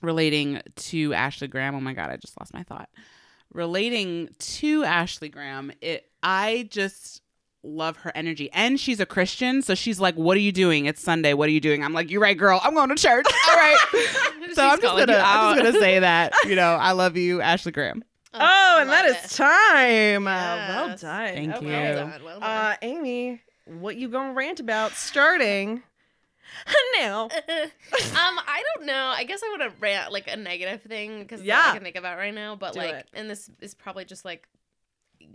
[0.00, 1.74] relating to Ashley Graham.
[1.74, 2.88] Oh my God, I just lost my thought.
[3.52, 7.20] Relating to Ashley Graham, it I just
[7.64, 8.50] love her energy.
[8.52, 10.86] And she's a Christian, so she's like, What are you doing?
[10.86, 11.32] It's Sunday.
[11.34, 11.82] What are you doing?
[11.82, 12.60] I'm like, You're right, girl.
[12.62, 13.26] I'm going to church.
[13.50, 13.76] All right.
[14.54, 16.32] so I'm just gonna I'm just gonna say that.
[16.46, 18.04] You know, I love you, Ashley Graham.
[18.34, 19.36] Oh, and that love is it.
[19.36, 20.26] time.
[20.26, 20.30] Uh,
[20.68, 21.00] well Yes.
[21.00, 21.34] done.
[21.34, 21.66] Thank Okay.
[21.66, 21.72] you.
[21.72, 22.50] Well done, well done.
[22.50, 25.82] Uh, Amy, what you gonna rant about starting
[27.00, 27.24] now?
[27.24, 27.30] um,
[28.12, 29.06] I don't know.
[29.16, 31.64] I guess I would have rant like a negative thing because yeah.
[31.66, 31.70] Yeah.
[31.70, 32.56] I can think about right now.
[32.56, 33.08] But Do like, it.
[33.14, 34.46] and this is probably just like,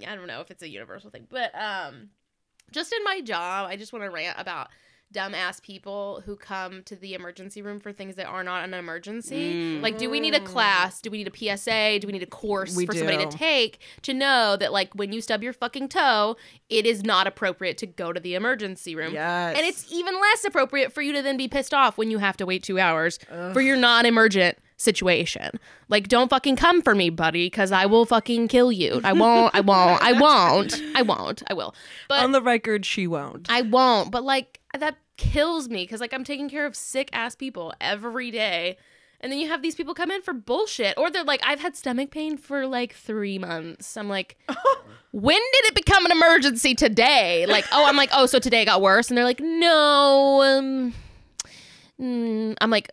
[0.08, 2.10] I don't know if it's a universal thing, but um,
[2.72, 4.70] just in my job, I just want to rant about
[5.14, 9.54] dumbass people who come to the emergency room for things that are not an emergency.
[9.54, 9.82] Mm.
[9.82, 11.02] Like, do we need a class?
[11.02, 12.00] Do we need a PSA?
[12.00, 15.12] Do we need a course We for somebody to take to know that like when
[15.12, 16.38] you stub your fucking toe,
[16.70, 19.14] it is not appropriate to go to the emergency room?
[19.14, 19.58] Yes.
[19.58, 22.38] And it's even less appropriate for you to then be pissed off when you have
[22.38, 23.20] to wait two hours
[23.54, 25.60] for your non emergent situation.
[25.90, 29.02] Like, don't fucking come for me, buddy, because I will fucking kill you.
[29.04, 31.76] I won't, I won't, I won't, I won't, I will.
[32.08, 33.48] But on the record, she won't.
[33.50, 34.12] I won't.
[34.12, 38.32] But like, that kills me because like I'm taking care of sick ass people every
[38.32, 38.78] day.
[39.22, 40.98] And then you have these people come in for bullshit.
[40.98, 43.98] Or they're like, I've had stomach pain for like three months.
[43.98, 44.38] I'm like,
[45.12, 47.46] when did it become an emergency today?
[47.46, 49.10] Like, oh, I'm like, oh, so today it got worse.
[49.10, 50.42] And they're like, no.
[50.42, 50.94] Um,
[52.00, 52.56] mm.
[52.62, 52.92] I'm like,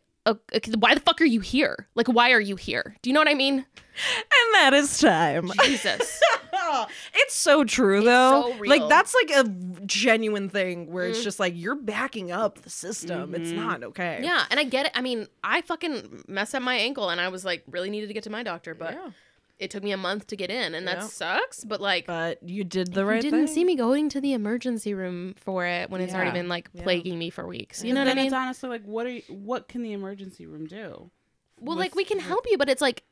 [0.78, 1.86] why the fuck are you here?
[1.94, 2.96] Like, why are you here?
[3.02, 3.58] Do you know what I mean?
[3.58, 5.50] and that is time.
[5.64, 6.20] Jesus.
[7.14, 8.52] it's so true though.
[8.52, 8.80] so Like.
[8.80, 8.88] Mm-hmm.
[8.88, 9.48] that's like a
[9.86, 13.34] genuine thing where it's just like you're backing up the system.
[13.34, 14.20] It's not okay.
[14.22, 14.44] yeah.
[14.50, 14.92] And I get it.
[14.94, 18.14] I mean, I fucking messed up my ankle and I was like, really needed to
[18.14, 18.74] get to my doctor.
[18.74, 19.10] But Yeah.
[19.58, 20.74] It took me a month to get in.
[20.74, 21.06] And that Yeah.
[21.06, 21.64] sucks.
[21.64, 23.12] But like, But you did the right.
[23.12, 23.54] you right didn't thing.
[23.54, 26.82] see me going to the emergency room for it when it's already been like Yeah.
[26.82, 27.82] plaguing me for weeks.
[27.82, 28.26] You know what I mean?
[28.26, 31.10] it's honestly like, what are you, what can the emergency room do?
[31.58, 33.04] Well, What's- like we can help you, but it's like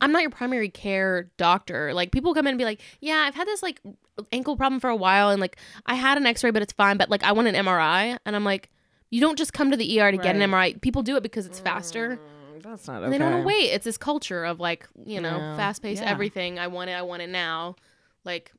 [0.00, 1.94] I'm not your primary care doctor.
[1.94, 3.80] Like people come in and be like, "Yeah, I've had this like
[4.30, 6.98] ankle problem for a while, and like I had an X-ray, but it's fine.
[6.98, 8.68] But like I want an MRI," and I'm like,
[9.08, 10.74] "You don't just come to the ER to get an MRI.
[10.82, 12.16] People do it because it's faster.
[12.16, 12.18] Mm,
[12.68, 13.10] That's not okay.
[13.10, 13.70] They don't want to wait.
[13.72, 15.56] It's this culture of like you know Yeah.
[15.56, 16.10] fast-paced Yeah.
[16.10, 16.58] everything.
[16.58, 16.94] I want it.
[16.94, 17.76] I want it now.
[18.24, 18.52] Like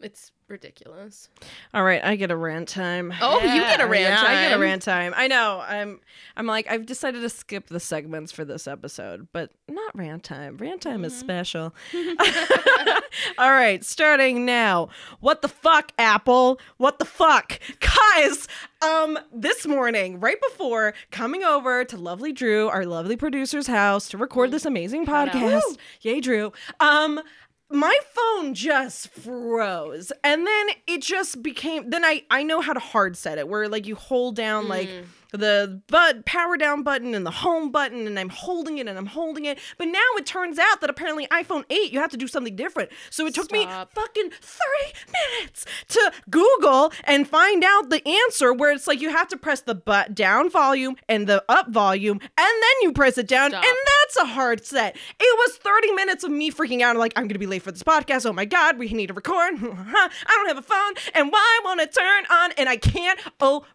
[0.00, 1.28] it's ridiculous.
[1.74, 3.12] All right, I get a rant time.
[3.20, 5.12] Oh, you get a rant yeah, I get a rant time.
[5.16, 5.62] I know.
[5.66, 5.98] I'm
[6.36, 10.56] I'm like I've decided to skip the segments for this episode, but not rant time.
[10.58, 11.04] Rant time Mm-hmm.
[11.06, 11.74] is special.
[13.38, 14.88] All right, starting now.
[15.20, 16.60] What the fuck, Apple?
[16.76, 17.58] What the fuck?
[17.80, 18.46] Guys,
[18.84, 24.18] um this morning, right before coming over to lovely Drew, our lovely producer's house to
[24.18, 25.62] record this amazing podcast.
[26.02, 26.52] Yay, Drew.
[26.80, 27.20] Um
[27.72, 32.80] my phone just froze and then it just became then i i know how to
[32.80, 35.04] hard set it where like you hold down like Mm.
[35.32, 39.06] The but power down button and the home button and i'm holding it and i'm
[39.06, 42.28] holding it but now it turns out that apparently iphone 8 you have to do
[42.28, 44.92] something different so it took me fucking 30
[45.40, 49.60] minutes to google and find out the answer where it's like you have to press
[49.60, 52.30] the but down volume and the up volume and
[52.62, 53.64] then you press it down Stop.
[53.64, 54.96] and that's a hard set.
[55.18, 56.90] It was 30 minutes of me freaking out.
[56.90, 58.26] I'm like, I'm gonna be late for this podcast.
[58.26, 59.54] Oh my god, we need to record.
[59.62, 62.52] I don't have a phone, and why won't it turn on?
[62.52, 63.68] And I can't open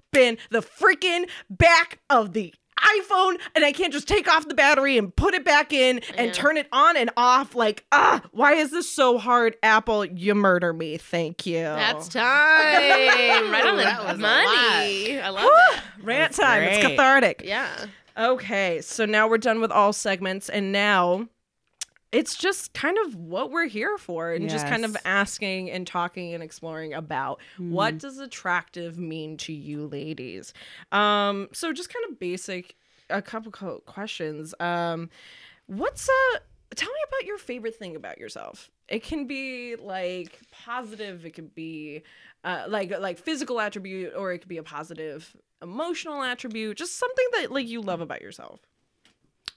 [0.49, 5.13] the freaking back of the iPhone, and I can't just take off the battery and
[5.15, 6.31] put it back in and Yeah.
[6.33, 7.55] turn it on and off.
[7.55, 9.55] Like, ah, why is this so hard?
[9.63, 10.97] Apple, you murder me.
[10.97, 11.63] Thank you.
[11.63, 12.23] That's time.
[13.51, 15.19] right on That the was a money.
[15.19, 15.83] I love Whew, that.
[16.03, 16.63] rant That's time.
[16.63, 17.41] It's cathartic.
[17.43, 17.85] Yeah.
[18.15, 21.27] Okay, so now we're done with all segments, and now
[22.11, 26.33] it's just kind of what we're here for, and just kind of asking and talking
[26.33, 30.53] and exploring about what does attractive mean to you, ladies.
[30.91, 32.75] Um, so just kind of basic,
[33.09, 34.53] a couple co- questions.
[34.59, 35.09] Um,
[35.67, 36.39] what's uh
[36.75, 41.53] tell me about your favorite thing about yourself it can be like positive it could
[41.53, 42.03] be
[42.43, 47.25] uh, like like physical attribute or it could be a positive emotional attribute just something
[47.33, 48.61] that like you love about yourself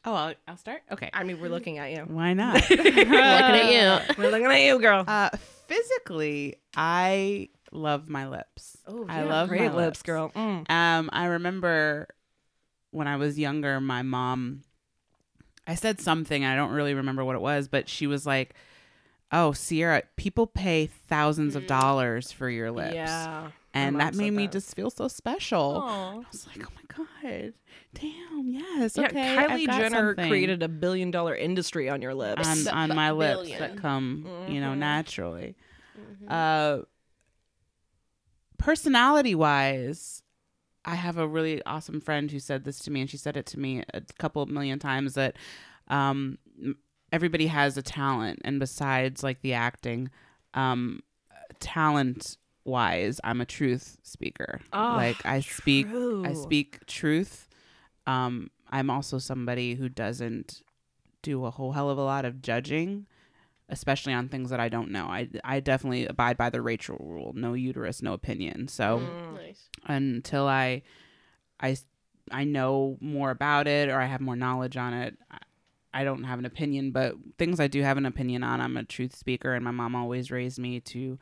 [0.05, 0.81] Oh, I'll, I'll start.
[0.91, 1.11] Okay.
[1.13, 2.55] i mean we're looking at you Why not?
[2.71, 4.15] Looking at you.
[4.23, 5.31] we're looking at you girl Uh,
[5.67, 8.79] physically, I love my lips.
[8.87, 10.71] oh I love great my lips girl Mm.
[10.71, 12.09] Um, I remember
[12.93, 14.63] when I was younger, my mom,
[15.67, 18.55] I said something, I don't really remember what it was, but she was like,
[19.31, 24.47] "Oh, Sierra, people pay thousands of dollars for your lips." yeah and that made me
[24.47, 24.53] that.
[24.53, 25.83] just feel so special.
[25.85, 26.15] Aw.
[26.21, 27.53] I was like, oh my god,
[27.95, 29.37] damn, yes, Yeah, okay.
[29.37, 32.47] I've Kylie got Jenner something created a billion dollar industry on your lips.
[32.47, 34.79] on on b- my lips that come, you know, Mhm.
[34.79, 35.57] naturally.
[35.99, 36.31] Mhm.
[36.31, 36.85] Uh,
[38.59, 40.23] personality wise,
[40.85, 43.47] I have a really awesome friend who said this to me, and she said it
[43.47, 45.37] to me a couple million times that
[45.89, 46.39] um,
[47.13, 50.11] everybody has a talent, and besides like the acting,
[50.55, 51.01] um,
[51.59, 54.61] talent wise, I'm a truth speaker.
[54.73, 55.87] Ah, like I speak,
[56.25, 57.49] I speak truth.
[58.07, 60.63] Um, I'm also somebody who doesn't
[61.23, 63.07] do a whole hell of a lot of judging,
[63.69, 65.07] especially on things that I don't know.
[65.07, 68.69] I, I definitely abide by the Rachel rule: no uterus, no opinion.
[68.69, 69.35] So Mm.
[69.35, 69.69] nice.
[69.87, 70.83] until I,
[71.61, 71.77] I,
[72.31, 75.39] I know more about it or I have more knowledge on it, I,
[75.93, 76.91] I don't have an opinion.
[76.93, 79.95] But things I do have an opinion on, I'm a truth speaker, and my mom
[79.95, 81.19] always raised me to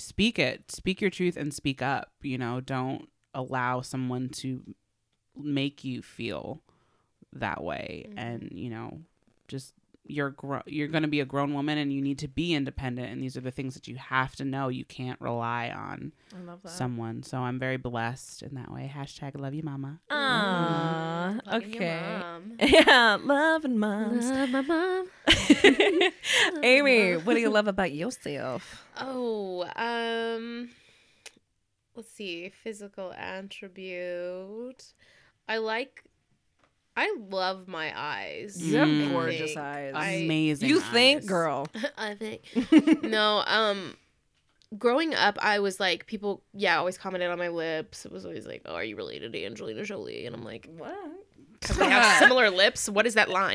[0.00, 2.10] speak it, speak your truth, and speak up.
[2.22, 4.62] You know, don't allow someone to
[5.36, 6.62] make you feel
[7.32, 8.18] that way, mm-hmm.
[8.18, 9.00] and you know,
[9.48, 9.74] just
[10.10, 13.10] you're gro- you're going to be a grown woman and you need to be independent
[13.12, 16.40] and these are the things that you have to know you can't rely on I
[16.40, 16.70] love that.
[16.70, 17.22] someone.
[17.22, 18.92] So I'm very blessed in that way.
[18.94, 20.00] Hashtag love you, mama.
[20.10, 22.18] Ah, Loving okay.
[22.20, 22.52] mom.
[22.60, 24.30] Yeah, love and moms.
[24.30, 25.06] Love my mom.
[26.62, 28.84] Amy, what do you love about yourself?
[29.00, 30.70] Oh, um,
[31.94, 32.50] let's see.
[32.62, 34.92] Physical attribute.
[35.48, 36.04] I like.
[36.96, 38.60] I love my eyes.
[38.62, 39.10] You have Mm.
[39.12, 39.92] Gorgeous eyes.
[39.94, 40.68] I- Amazing.
[40.68, 41.66] you think, girl?
[41.96, 42.42] I think.
[43.02, 43.96] no, um,
[44.76, 48.04] growing up, I was like, people, yeah, always commented on my lips.
[48.04, 50.26] It was always like, oh, are you related to Angelina Jolie?
[50.26, 50.94] And I'm like, What?
[51.60, 52.88] because they have similar lips.
[52.88, 53.54] What is that line?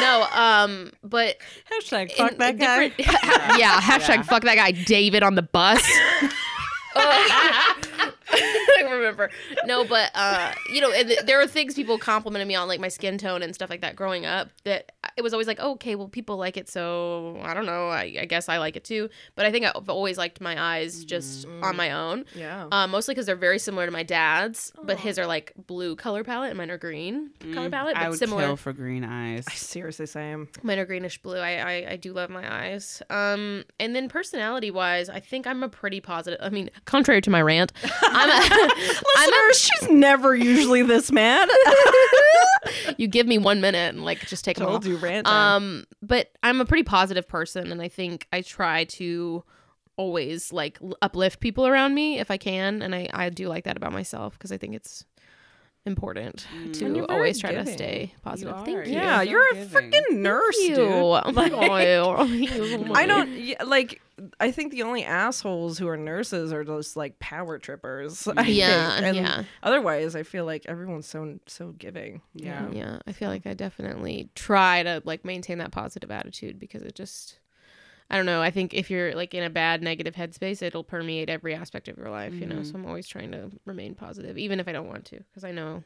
[0.00, 1.36] no, um, but
[1.72, 2.88] Hashtag fuck in- that guy.
[2.88, 4.22] different- yeah, hashtag Yeah.
[4.22, 5.80] fuck that guy, David on the bus.
[6.96, 7.74] I
[8.98, 9.30] remember.
[9.66, 12.80] No, but uh, you know, and th- there were things people complimented me on, like
[12.80, 14.48] my skin tone and stuff like that, growing up.
[14.64, 17.88] That it was always like, oh, okay, well, people like it, so I don't know.
[17.88, 19.08] I, I guess I like it too.
[19.36, 22.24] But I think I've always liked my eyes just on my own.
[22.34, 22.68] Yeah.
[22.72, 26.24] Um, mostly because they're very similar to my dad's, but his are like blue color
[26.24, 28.42] palette and mine are green color palette, but Mm, I would similar.
[28.44, 29.44] kill for green eyes.
[29.48, 30.48] I seriously, same.
[30.62, 31.38] Mine are greenish blue.
[31.38, 33.02] I, I I do love my eyes.
[33.10, 36.40] Um, and then personality wise, I think I'm a pretty positive.
[36.42, 41.48] I mean, contrary to my rant, I'm a, I'm Listeners, she's never usually this mad.
[42.96, 44.84] you give me one minute and like just take them all.
[44.84, 45.26] You, rant.
[45.26, 49.44] Um, but I'm a pretty positive person, and I think I try to
[49.96, 53.76] always like uplift people around me if I can, and I I do like that
[53.76, 55.04] about myself because I think it's
[55.86, 58.54] important And to always try to stay positive.
[58.54, 58.64] are.
[58.64, 58.92] Thank you.
[58.94, 60.76] yeah, so you're a freaking nurse, Thank you.
[60.76, 60.88] dude.
[61.26, 62.96] Oh my Like- God.
[62.96, 64.00] I don't like.
[64.38, 68.28] I think the only assholes who are nurses are just like power trippers.
[68.36, 69.06] I Yeah, think.
[69.06, 69.42] And yeah.
[69.62, 72.22] Otherwise, I feel like everyone's so so giving.
[72.32, 72.68] Yeah.
[72.70, 76.94] yeah i feel like i definitely try to like maintain that positive attitude because it
[76.94, 77.38] just
[78.10, 81.28] i don't know i think if you're like in a bad negative headspace it'll permeate
[81.28, 84.60] every aspect of your life you know so i'm always trying to remain positive even
[84.60, 85.82] if i don't want to because i know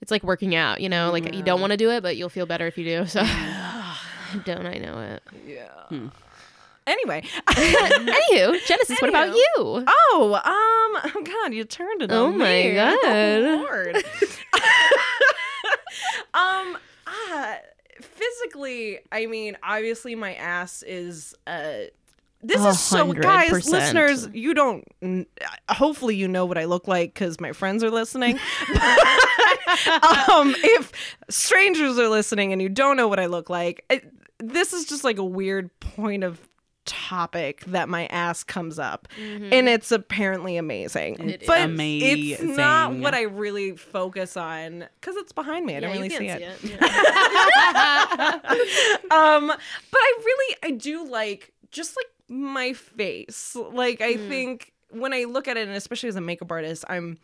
[0.00, 2.28] it's like working out you know like you don't want to do it but you'll
[2.28, 3.20] feel better if you do so
[4.44, 6.08] don't i know it Yeah.
[6.84, 7.22] Anyway.
[7.46, 12.44] anywho genesis what about you Oh, um, oh God, you turned it Oh on my
[12.62, 12.74] me.
[12.74, 12.98] God.
[13.04, 13.96] Oh, Lord.
[16.34, 17.56] um, ah,
[18.22, 21.72] physically, I mean, obviously, my ass is uh.
[22.44, 24.28] This A is so, guys, listeners.
[24.32, 24.84] You don't.
[25.68, 28.34] Hopefully, you know what I look like because my friends are listening.
[30.28, 30.92] um, if
[31.30, 35.04] strangers are listening and you don't know what I look like, it, this is just
[35.04, 36.40] like a weird point of
[36.84, 39.08] topic that my ass comes up.
[39.18, 41.28] And it's apparently amazing.
[41.28, 41.46] It is.
[41.46, 45.76] but it's not what i really focus on because it's behind me.
[45.76, 46.58] I don't really you see it, it.
[46.72, 48.38] Yeah.
[49.10, 53.56] um but i really i do like just like my face.
[53.72, 57.18] Like i think when i look at it and especially as a makeup artist i'm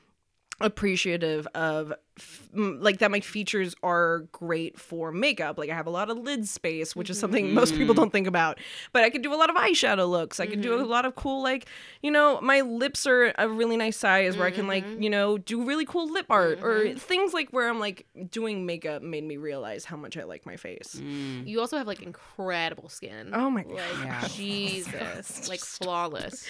[0.60, 5.58] appreciative of f- m- like that my features are great for makeup.
[5.58, 7.20] Like i have a lot of lid space which is mm-hmm.
[7.20, 8.02] something most people mm-hmm.
[8.02, 8.58] don't think about.
[8.92, 10.40] But i could do a lot of eyeshadow looks.
[10.40, 10.90] I could do a mm-hmm.
[10.90, 11.66] lot of cool like
[12.02, 15.38] you know my lips are a really nice size where i can like you know
[15.38, 19.36] do really cool lip art or things like where i'm like doing makeup made me
[19.36, 20.96] realize how much i like my face.
[21.00, 21.46] Mm.
[21.46, 23.30] You also have like incredible skin.
[23.32, 24.04] oh my Like god.
[24.04, 24.28] Yeah.
[24.28, 26.46] Jesus, like flawless.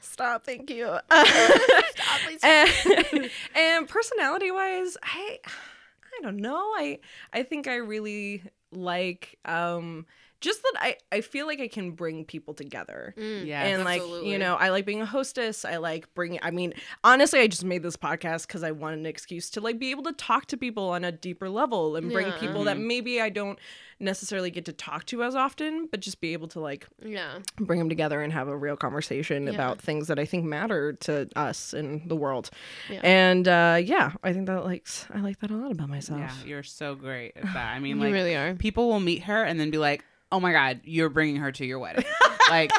[0.00, 0.44] stop.
[0.44, 0.86] Thank you.
[1.10, 2.40] Stop, please.
[2.42, 6.72] and, and personality wise i i don't know.
[6.76, 6.98] I
[7.32, 10.06] i think i really like um
[10.42, 13.14] just that I I feel like I can bring people together.
[13.16, 13.66] Yes.
[13.68, 14.30] and like absolutely.
[14.32, 16.74] you know i like being a hostess i like bringing i mean
[17.04, 20.02] honestly i just made this podcast because i wanted an excuse to like be able
[20.04, 22.38] to talk to people on a deeper level and bring Yeah.
[22.38, 23.58] people that maybe i don't
[24.00, 27.38] necessarily get to talk to as often but just be able to like Yeah.
[27.58, 29.52] bring them together and have a real conversation Yeah.
[29.54, 32.50] about things that i think matter to us in the world
[32.90, 33.00] Yeah.
[33.04, 36.32] and uh yeah i think that likes i like that a lot about myself Yeah,
[36.46, 37.74] you're so great at that.
[37.76, 38.54] I mean, You really are.
[38.54, 41.64] people will meet her and then be like, "Oh my god, you're bringing her to
[41.66, 42.04] your wedding."
[42.50, 42.72] like,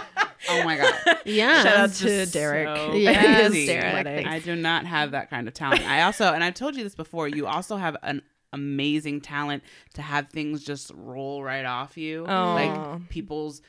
[0.50, 0.94] "Oh my god."
[1.26, 1.64] Yeah.
[1.64, 2.68] Shout out to Derek.
[2.76, 3.66] so Yes, crazy.
[3.68, 4.28] Derek.
[4.28, 5.88] I do not have that kind of talent.
[5.88, 9.64] I also, and I've told you this before, you also have an amazing talent
[9.96, 12.26] to have things just roll right off you.
[12.28, 12.54] Aw.
[12.56, 13.62] Like people's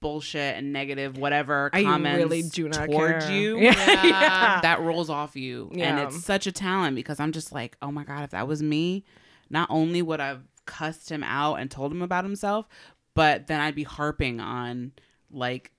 [0.00, 3.34] bullshit and negative whatever I comments really do not towards care.
[3.34, 3.58] you.
[3.60, 4.04] Yeah.
[4.04, 4.60] Yeah.
[4.60, 5.70] That rolls off you.
[5.76, 8.62] And it's such a talent because I'm just like, oh my God, if that was
[8.62, 9.04] me,
[9.48, 12.68] not only would I've cussed him out and told him about himself,
[13.14, 14.92] but then I'd be harping on
[15.30, 15.70] like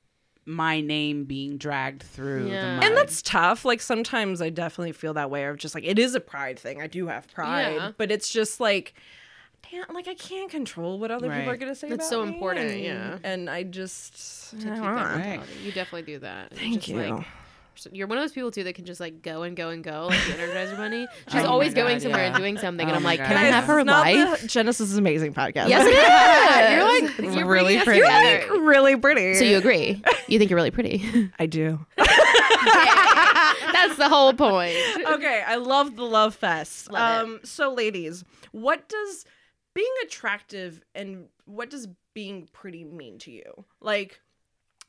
[0.45, 2.61] my name being dragged through Yeah.
[2.61, 2.83] the mud.
[2.83, 3.63] And that's tough.
[3.65, 6.81] Like sometimes I definitely feel that way of just like it is a pride thing.
[6.81, 7.91] I do have pride, Yeah.
[7.97, 8.93] but it's just like
[9.71, 11.87] damn, like I can't control what other people are gonna say.
[11.87, 13.17] It's about so important, and- yeah.
[13.23, 14.81] And I just to keep that.
[14.81, 15.39] Right.
[15.63, 16.53] You definitely do that.
[16.53, 16.97] Thank just, you.
[16.97, 17.25] Like,
[17.91, 20.07] you're one of those people too that can just like go and go and go,
[20.09, 21.07] like the Energizer Bunny.
[21.29, 22.27] She's Oh my always going God, somewhere yeah.
[22.27, 24.05] and doing something, and Oh I'm my like, God, can I have her It's not
[24.05, 24.41] life?
[24.41, 25.69] the Genesis is amazing podcast.
[25.69, 25.93] Yes, it
[27.19, 27.19] is.
[27.25, 28.49] You're like, you're really bringing us pretty.
[28.53, 29.33] Like, really pretty.
[29.35, 30.01] So you agree?
[30.27, 31.29] You think you're really pretty?
[31.39, 31.85] I do.
[33.73, 34.75] That's the whole point.
[35.07, 36.91] okay, I love the love fest.
[36.91, 37.23] Love it.
[37.33, 39.25] um, so ladies, what does
[39.73, 43.65] being attractive and what does being pretty mean to you?
[43.81, 44.21] Like,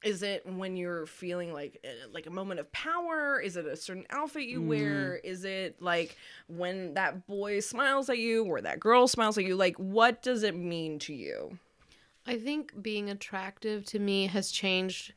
[0.05, 3.41] is it when you're feeling like uh, like a moment of power?
[3.41, 5.17] Is it a certain outfit you wear?
[5.17, 9.57] Is it like when that boy smiles at you or that girl smiles at you?
[9.57, 11.59] Like, what does it mean to you?
[12.27, 15.13] I think being attractive to me has changed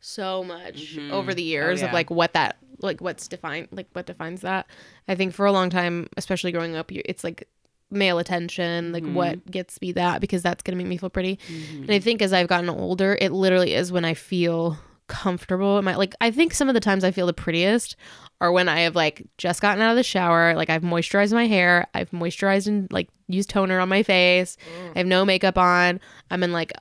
[0.00, 1.10] so much Mhm.
[1.12, 4.66] over the years Oh, of like what that like what's defined like what defines that.
[5.06, 7.48] I think for a long time, especially growing up, you, it's like
[7.92, 9.14] male attention, like mm-hmm.
[9.14, 11.38] what gets me that because that's gonna make me feel pretty.
[11.48, 11.82] Mm-hmm.
[11.82, 14.78] And I think as I've gotten older, it literally is when I feel
[15.08, 17.96] comfortable in my like I think some of the times I feel the prettiest
[18.40, 21.46] are when I have like just gotten out of the shower, like I've moisturized my
[21.46, 24.92] hair, I've moisturized and like used toner on my face, oh.
[24.94, 26.00] I have no makeup on,
[26.30, 26.72] I'm in like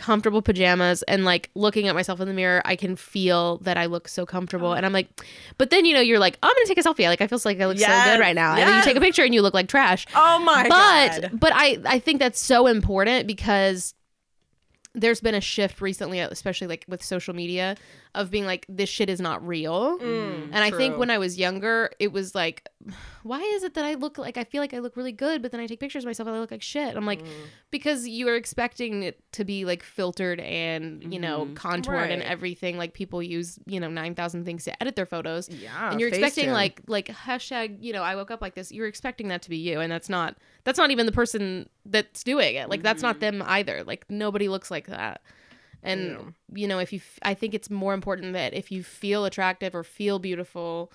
[0.00, 3.86] comfortable pajamas and like looking at myself in the mirror, I can feel that I
[3.86, 4.72] look so comfortable.
[4.72, 5.08] And I'm like,
[5.58, 7.04] but then you know, you're like, I'm gonna take a selfie.
[7.06, 8.56] Like I feel like I look so good right now.
[8.56, 11.30] And then you take a picture and you look like trash Oh my but god!
[11.38, 13.94] but I I think that's so important because
[14.94, 17.76] there's been a shift recently, especially like with social media,
[18.14, 19.98] of being like this shit is not real.
[19.98, 22.68] Mm, and I think when I was younger, it was like,
[23.22, 25.52] why is it that I look like I feel like I look really good, but
[25.52, 26.96] then I take pictures of myself and I look like shit.
[26.96, 27.22] I'm like,
[27.70, 32.76] because you are expecting it to be like filtered and you know contoured and everything.
[32.76, 36.08] Like people use you know nine thousand things to edit their photos yeah, and you're
[36.08, 36.52] expecting Facetune.
[36.52, 39.56] like like hashtag you know i woke up like this you're expecting that to be
[39.56, 42.68] you and that's not that's not even the person that's doing it.
[42.68, 43.82] Like that's not them either.
[43.84, 45.22] Like nobody looks like that.
[45.82, 49.24] And you know if you f- i think it's more important that if you feel
[49.24, 50.92] attractive or feel beautiful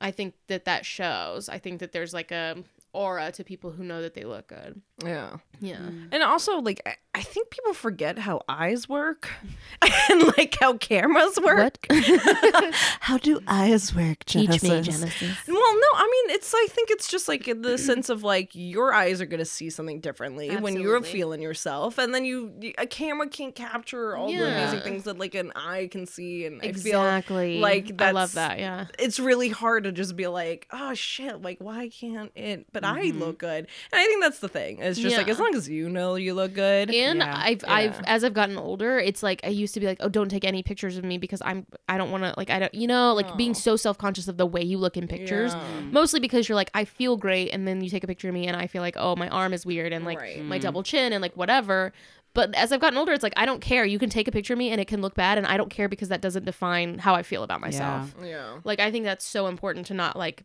[0.00, 1.48] i think that that shows.
[1.48, 2.56] I think that there's like a
[2.94, 4.80] aura to people who know that they look good.
[5.04, 5.36] Yeah.
[5.60, 5.76] yeah.
[5.76, 6.08] Mm.
[6.12, 9.30] And also, like, I, I think people forget how eyes work
[10.10, 11.86] and like how cameras work.
[13.00, 15.36] how do eyes work, teach me genesis?
[15.46, 16.52] Well, no, I mean, it's.
[16.54, 19.70] I think it's just like in the sense of like your eyes are gonna see
[19.70, 24.36] something differently when you're feeling yourself, and then you a camera can't capture all the
[24.36, 28.32] amazing things that like an eye can see, and exactly I feel like i love
[28.34, 28.86] that yeah.
[28.98, 32.66] It's really hard to just be like, oh shit, like why can't it?
[32.72, 33.18] But I Mm-hmm.
[33.20, 34.78] look good, and I think that's the thing.
[34.78, 36.90] It's just like as long as you know you look good.
[36.90, 37.34] and Yeah.
[37.36, 40.28] I've I've as I've gotten older, it's like I used to be like, oh, don't
[40.28, 42.86] take any pictures of me because I'm I don't want to like I don't you
[42.86, 45.52] know like being so self conscious of the way you look in pictures.
[45.54, 45.80] Yeah.
[45.90, 48.46] Mostly because you're like I feel great, and then you take a picture of me
[48.46, 50.42] and I feel like oh my arm is weird and like Right.
[50.44, 51.92] my double chin and like whatever.
[52.34, 53.84] But as I've gotten older, it's like I don't care.
[53.84, 55.70] You can take a picture of me and it can look bad, and I don't
[55.70, 58.12] care because that doesn't define how I feel about myself.
[58.24, 58.58] yeah.
[58.64, 60.42] Like I think that's so important to not like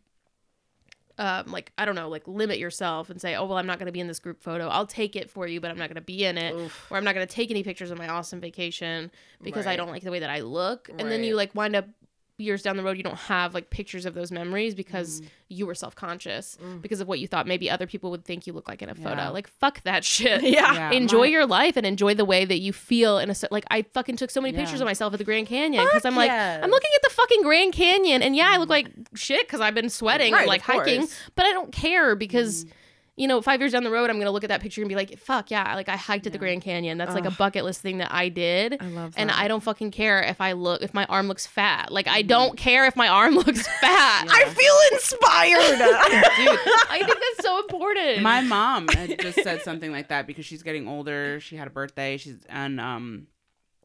[1.20, 3.86] um like I don't know, like limit yourself and say, "Oh, well, I'm not going
[3.86, 4.66] to be in this group photo.
[4.68, 6.52] I'll take it for you, but I'm not going to be in it."
[6.90, 9.10] Or I'm not going to take any pictures of my awesome vacation
[9.42, 10.88] because I don't like the way that I look.
[10.88, 11.86] And then you like wind up
[12.40, 15.74] years down the road you don't have like pictures of those memories because you were
[15.74, 18.88] self-conscious because of what you thought maybe other people would think you look like in
[18.88, 19.16] a photo.
[19.22, 19.28] Yeah.
[19.30, 20.42] Like fuck that shit.
[20.50, 20.72] Yeah.
[20.72, 23.82] Yeah, enjoy your life and enjoy the way that you feel in a like I
[23.82, 24.60] fucking took so many Yeah.
[24.62, 26.60] pictures of myself at the Grand Canyon because I'm like yes.
[26.62, 29.74] I'm looking at the fucking Grand Canyon and yeah I look like shit because I've
[29.74, 31.06] been sweating Right, or like hiking
[31.36, 32.64] but I don't care because
[33.20, 34.94] you know, five years down the road, I'm gonna look at that picture and be
[34.94, 36.96] like, "Fuck yeah!" Like I hiked at the Grand Canyon.
[36.96, 38.78] That's like a bucket list thing that I did.
[38.80, 39.30] I love And.
[39.30, 41.92] I don't fucking care if I look if my arm looks fat.
[41.92, 44.26] Like I don't care if my arm looks fat.
[44.30, 45.78] I feel inspired.
[46.36, 46.58] Dude,
[46.90, 48.22] I think that's so important.
[48.22, 51.40] my mom had just said something like that because she's getting older.
[51.40, 52.16] She had a birthday.
[52.16, 53.26] She's and um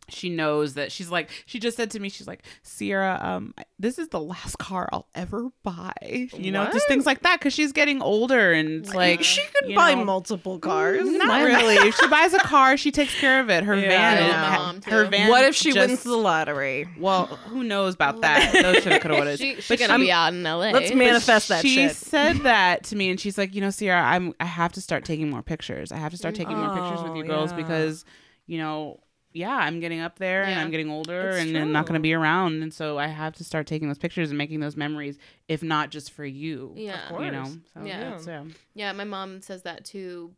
[0.10, 3.98] she knows that she's like she just said to me she's like Sierra um this
[4.00, 5.94] is the last car I'll ever buy
[6.34, 9.74] you know just things like that because she's getting older and it's like she could
[9.76, 11.06] buy know, multiple cars.
[11.10, 13.88] not My- really if she buys a car she takes care of it her Yeah.
[13.88, 16.88] van Yeah, ha- mom, her van What if she just- wins the lottery?
[17.00, 20.12] well who knows about that those should have could have she, would she's gonna be
[20.12, 20.72] out in LA.
[20.72, 21.96] Let's manifest that she shit.
[21.96, 25.04] said that to me and she's like you know sierra i'm i have to start
[25.06, 27.58] taking more pictures i have to start taking more pictures with Oh, you girls yeah.
[27.58, 28.06] because
[28.48, 29.00] you know
[29.36, 32.02] yeah i'm getting up there and i'm getting older It's and I'm not going to
[32.02, 35.18] be around and so i have to start taking those pictures and making those memories
[35.48, 37.10] if not just for you Yeah.
[37.10, 37.58] Of you know course.
[37.74, 38.00] so, Yeah.
[38.00, 40.34] yeah, so- Yeah, my mom says that too,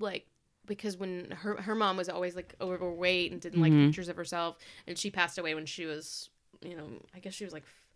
[0.00, 0.26] like
[0.66, 3.86] because when her her mom was always like overweight and didn't like Mhm.
[3.86, 6.28] pictures of herself, and she passed away when she was,
[6.60, 7.87] you know, I guess she was like f-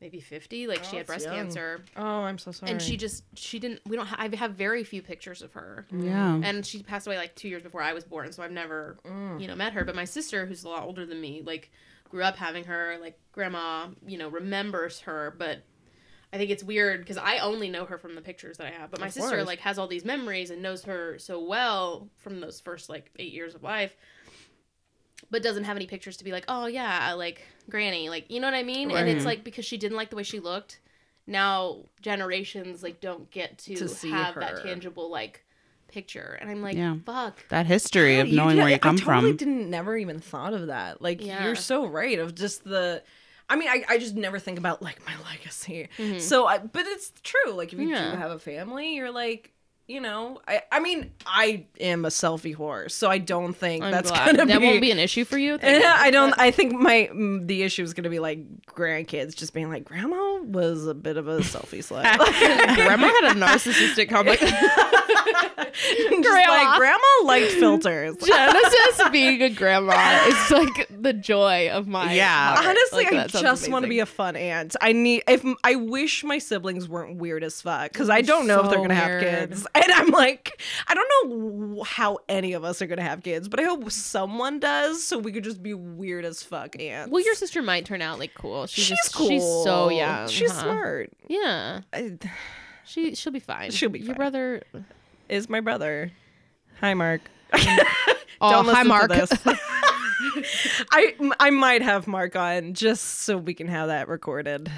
[0.00, 0.66] maybe fifty.
[0.66, 1.34] Like she had breast young.
[1.34, 2.72] cancer, Oh, I'm so sorry.
[2.72, 3.80] and she just she didn't.
[3.86, 4.06] We don't.
[4.06, 5.86] Ha- I have very few pictures of her.
[5.92, 8.96] yeah And she passed away like two years before I was born, so I've never,
[9.04, 9.40] Mm.
[9.40, 9.84] you know, met her.
[9.84, 11.70] But my sister, who's a lot older than me, like
[12.08, 12.96] grew up having her.
[13.00, 15.62] Like grandma, you know, remembers her, but
[16.32, 18.90] I think it's weird because I only know her from the pictures that I have.
[18.92, 19.46] But my Of sister course.
[19.46, 23.32] like has all these memories and knows her so well from those first like eight
[23.32, 23.96] years of life.
[25.30, 28.46] But doesn't have any pictures to be like, oh yeah, like Granny, like you know
[28.46, 28.90] what I mean?
[28.90, 30.80] And it's like because she didn't like the way she looked.
[31.26, 34.40] Now generations like don't get to, To see have her.
[34.40, 35.44] that tangible like
[35.88, 36.96] picture, and I'm like, Yeah.
[37.04, 37.48] fuck.
[37.48, 39.10] that history of knowing did- where you come from.
[39.10, 41.02] I totally from didn't never even thought of that.
[41.02, 41.44] Like Yeah.
[41.44, 43.02] you're so right of just the
[43.48, 45.88] I mean, I, I just never think about like my legacy.
[45.98, 46.20] Mhm.
[46.20, 47.52] So I but it's true.
[47.52, 48.12] Like if you Yeah.
[48.12, 49.52] do have a family, you're like
[49.90, 53.90] you know, I, I mean, I am a selfie whore, so I don't think I'm
[53.90, 54.36] that's glad.
[54.36, 54.64] gonna that be.
[54.66, 55.58] won't be an issue for you.
[55.62, 55.96] Yeah.
[55.98, 56.32] I don't.
[56.38, 60.40] I think my mm, the issue is gonna be like grandkids just being like, "Grandma
[60.42, 62.02] was a bit of a selfie slut."
[62.76, 64.40] Grandma had a narcissistic complex.
[64.40, 66.52] just Grandma.
[66.52, 68.16] like grandma liked filters.
[68.16, 72.54] Genesis being a grandma is like the joy of my Yeah.
[72.56, 72.66] heart.
[72.66, 74.76] Honestly, Like, I just want to be a fun aunt.
[74.80, 78.62] I need if I wish my siblings weren't weird as fuck because I don't know
[78.64, 82.80] if they're gonna have kids, and I'm like, I don't know how any of us
[82.82, 86.24] are gonna have kids, but I hope someone does, so we could just be weird
[86.24, 87.10] as fuck aunts.
[87.10, 88.66] Well, your sister might turn out like cool.
[88.66, 89.28] She's, she's just, cool.
[89.28, 90.28] She's so young.
[90.28, 90.62] She's huh?
[90.62, 91.12] smart.
[91.28, 92.18] Yeah, I-
[92.84, 93.70] she she'll be fine.
[93.70, 94.16] She'll be Your fine.
[94.16, 94.62] brother.
[95.28, 96.10] Is my brother.
[96.80, 97.20] Hi, Mark.
[98.42, 99.10] Oh, Don't hi, to Mark.
[100.90, 104.70] I I might have Mark on just so we can have that recorded.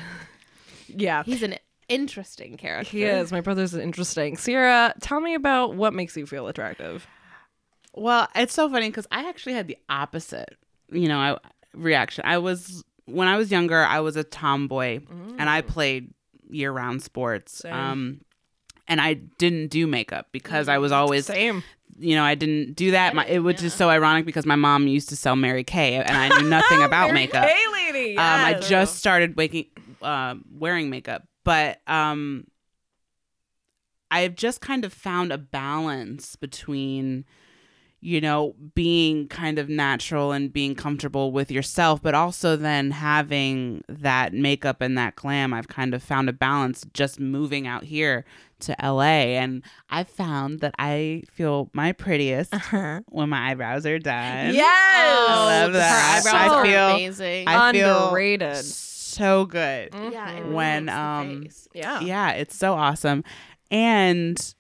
[0.88, 1.22] Yeah.
[1.22, 1.54] He's an
[1.92, 2.90] interesting character.
[2.90, 3.32] He is.
[3.32, 4.36] My brother's interesting.
[4.36, 7.06] Sierra, tell me about what makes you feel attractive.
[7.94, 10.56] Well, it's so funny because I actually had the opposite,
[10.90, 11.36] you know, I,
[11.74, 12.24] reaction.
[12.26, 15.00] I was when I was younger, I was a tomboy,
[15.38, 16.14] and I played
[16.48, 17.58] year-round sports.
[17.58, 17.72] Same.
[17.72, 18.20] Um,
[18.88, 21.62] and I didn't do makeup because I was always, Same.
[21.98, 23.14] you know, I didn't do that.
[23.14, 26.16] My, it was just so ironic because my mom used to sell Mary Kay, and
[26.16, 27.48] I knew nothing about Mary makeup.
[27.48, 28.16] Kay lady.
[28.16, 29.66] Um, I just started waking,
[30.00, 32.46] uh, wearing makeup, but um,
[34.10, 37.24] I've just kind of found a balance between,
[38.00, 43.82] you know, being kind of natural and being comfortable with yourself, but also then having
[43.88, 45.54] that makeup and that glam.
[45.54, 48.24] I've kind of found a balance just moving out here
[48.60, 52.54] to LA, and I found that I feel my prettiest
[53.08, 54.54] when my eyebrows are done.
[54.54, 55.28] Yes.
[55.28, 56.22] I love that.
[56.22, 57.48] Her eyebrows I feel- amazing.
[57.48, 58.56] I feel Underrated.
[58.64, 59.94] so good.
[59.94, 61.46] yeah, when, um.
[61.74, 62.00] Yeah.
[62.00, 63.24] Yeah, it's so awesome.
[63.70, 64.54] And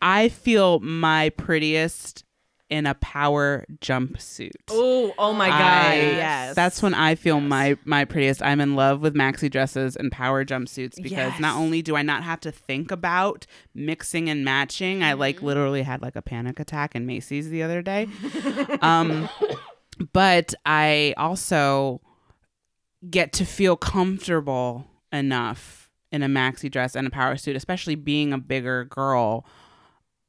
[0.00, 2.24] I feel my prettiest
[2.68, 4.50] in a power jumpsuit.
[4.70, 5.60] Oh, oh my god.
[5.60, 6.54] I- yes.
[6.56, 8.42] That's when I feel my my prettiest.
[8.42, 12.24] I'm in love with maxi dresses and power jumpsuits because not only do I not
[12.24, 16.96] have to think about mixing and matching, I like literally had like a panic attack
[16.96, 18.08] in Macy's the other day.
[18.82, 19.28] um
[20.12, 22.00] but I also
[23.10, 28.32] get to feel comfortable enough in a maxi dress and a power suit, especially being
[28.32, 29.44] a bigger girl.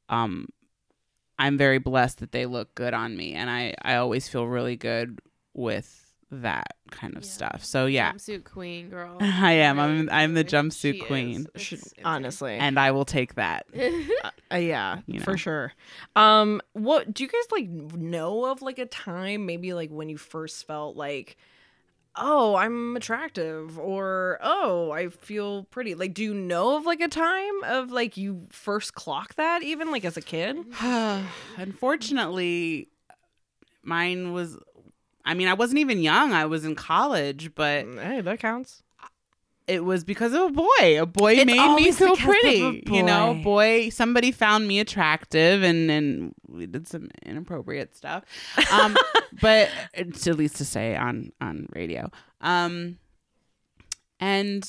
[0.08, 0.48] Um
[1.38, 4.76] I'm very blessed that they look good on me and I I always feel really
[4.76, 5.18] good
[5.54, 7.28] with that kind of Yeah.
[7.30, 7.64] stuff.
[7.64, 9.16] So yeah, jumpsuit queen girl.
[9.20, 9.78] I am.
[9.80, 11.46] I'm I'm the jumpsuit She queen.
[11.54, 11.62] is.
[11.62, 12.54] Should- It's- it's honestly.
[12.56, 13.66] And I will take that.
[14.50, 15.74] Uh, yeah, You for sure.
[16.16, 20.16] Um, what do you guys like know of like a time maybe like when you
[20.16, 21.36] first felt like
[22.20, 25.94] oh, I'm attractive or oh, I feel pretty.
[25.94, 29.90] Like do you know of like a time of like you first clock that even
[29.90, 30.56] like as a kid?
[31.56, 32.88] Unfortunately,
[33.82, 34.58] mine was.
[35.24, 36.32] I mean, I wasn't even young.
[36.32, 38.82] I was in college, but mm, Hey, that counts.
[39.68, 41.00] It was because of a boy.
[41.00, 42.82] A boy It's made me feel because of a pretty.
[42.86, 43.90] You know, boy.
[43.90, 48.24] Somebody found me attractive, and and we did some inappropriate stuff.
[48.72, 48.96] Um,
[49.40, 52.10] but it's at least to say on on radio.
[52.40, 52.98] Um,
[54.18, 54.68] and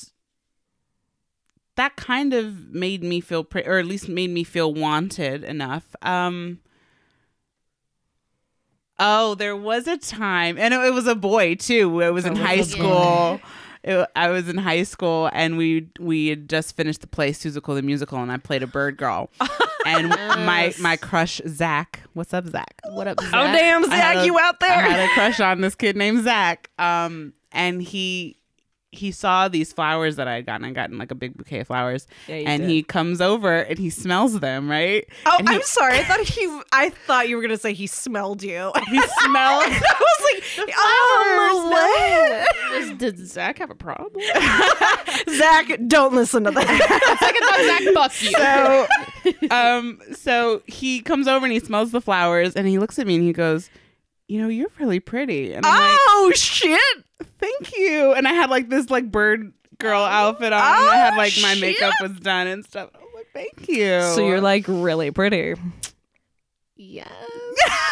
[1.76, 5.96] that kind of made me feel pretty, or at least made me feel wanted enough.
[6.02, 6.60] Um.
[9.02, 12.00] Oh, there was a time, and it, it was a boy too.
[12.00, 13.40] It was in was high school.
[13.82, 17.74] It, I was in high school, and we we had just finished the play Seussical
[17.74, 19.30] the musical, and I played a bird girl.
[19.86, 22.80] and my my crush Zach, what's up, Zach?
[22.90, 23.30] What up, Zach?
[23.32, 24.70] Oh damn, Zach, a- you out there?
[24.70, 26.68] I had a crush on this kid named Zach.
[26.78, 28.36] Um, and he
[28.92, 30.64] he saw these flowers that I had gotten.
[30.66, 32.70] I gotten like a big bouquet of flowers, Yeah, and did.
[32.70, 34.68] he comes over and he smells them.
[34.70, 35.08] Right?
[35.26, 35.98] Oh, he, I'm sorry.
[35.98, 36.60] I thought he.
[36.72, 38.72] I thought you were gonna say he smelled you.
[38.88, 39.64] he smelled.
[39.66, 41.68] I was like, oh,
[42.72, 42.80] what?
[42.88, 44.20] Was- Did Zach have a problem?
[45.36, 46.66] Zach, don't listen to that.
[47.20, 49.46] I thought Zach fuck you.
[49.50, 53.06] so um so he comes over and he smells the flowers and he looks at
[53.06, 53.68] me and he goes
[54.28, 56.80] you know you're really pretty and i'm oh shit!
[57.20, 60.96] Like thank you and i had like this like bird girl outfit on and i
[60.96, 61.60] had like my shit.
[61.60, 65.54] makeup was done and stuff i was like thank you So you're like really pretty.
[66.76, 67.08] yes.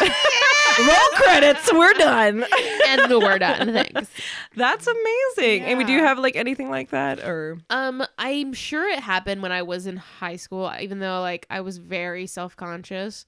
[0.79, 1.71] Roll credits.
[1.73, 2.45] We're done.
[2.87, 3.73] and we're done.
[3.73, 4.09] Thanks.
[4.55, 5.63] That's amazing.
[5.63, 7.57] Amy, do you have like anything like that or?
[7.69, 11.59] Um, I'm sure it happened when I was in high school, even though like I
[11.61, 13.25] was very self conscious.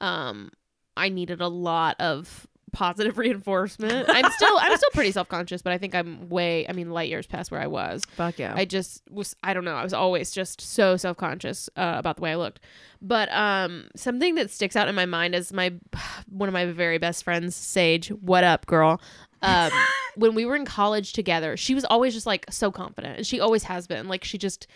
[0.00, 0.50] Um,
[0.96, 2.46] I needed a lot of
[2.76, 4.06] positive reinforcement.
[4.12, 7.08] I'm still I'm still pretty self conscious, but I think I'm way I mean light
[7.08, 8.04] years past where I was.
[8.16, 8.52] Fuck yeah.
[8.54, 12.22] I just was I don't know, I was always just so self-conscious uh, about the
[12.22, 12.60] way I looked.
[13.00, 15.72] But um something that sticks out in my mind is my
[16.28, 19.00] one of my very best friends, Sage, what up, girl?
[19.40, 19.72] Um
[20.16, 23.16] when we were in college together, she was always just like so confident.
[23.16, 24.06] And she always has been.
[24.06, 24.66] Like she just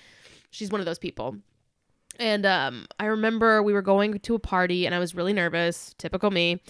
[0.51, 1.37] she's one of those people.
[2.19, 5.95] And um I remember we were going to a party and I was really nervous,
[5.99, 6.63] typical me.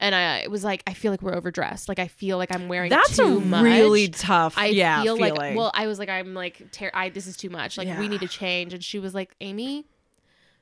[0.00, 1.88] And I it was like I feel like we're overdressed.
[1.88, 3.64] Like I feel like I'm wearing That's too a much.
[3.64, 4.56] really tough.
[4.56, 5.34] I yeah, feel feeling.
[5.36, 7.76] like well, I was like, I'm like, ter- I this is too much.
[7.78, 8.72] Like we need to change.
[8.74, 9.86] And she was like, Amy,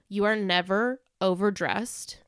[0.09, 2.19] you are never overdressed.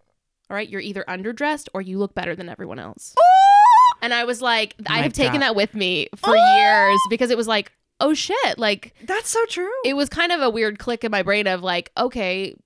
[0.48, 3.14] All right, you're either underdressed or you look better than everyone else.
[3.18, 3.92] Oh!
[4.02, 6.56] And I was like, I my have taken that with me for oh!
[6.56, 9.70] years because it was like, oh shit, like That's so true.
[9.84, 12.56] it was kind of a weird click in my brain of like, okay,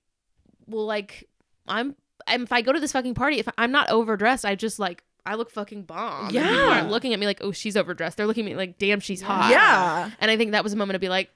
[0.66, 1.28] well, like
[1.66, 1.96] I'm,
[2.28, 5.36] if I go to this fucking party, if I'm not overdressed, I just like I
[5.36, 6.26] look fucking bomb.
[6.26, 6.68] And people Yeah.
[6.78, 8.16] aren't looking at me like, oh, she's overdressed.
[8.18, 9.50] They're looking at me like, damn, she's hot.
[9.50, 10.10] yeah.
[10.20, 11.30] And I think that was a moment to be like,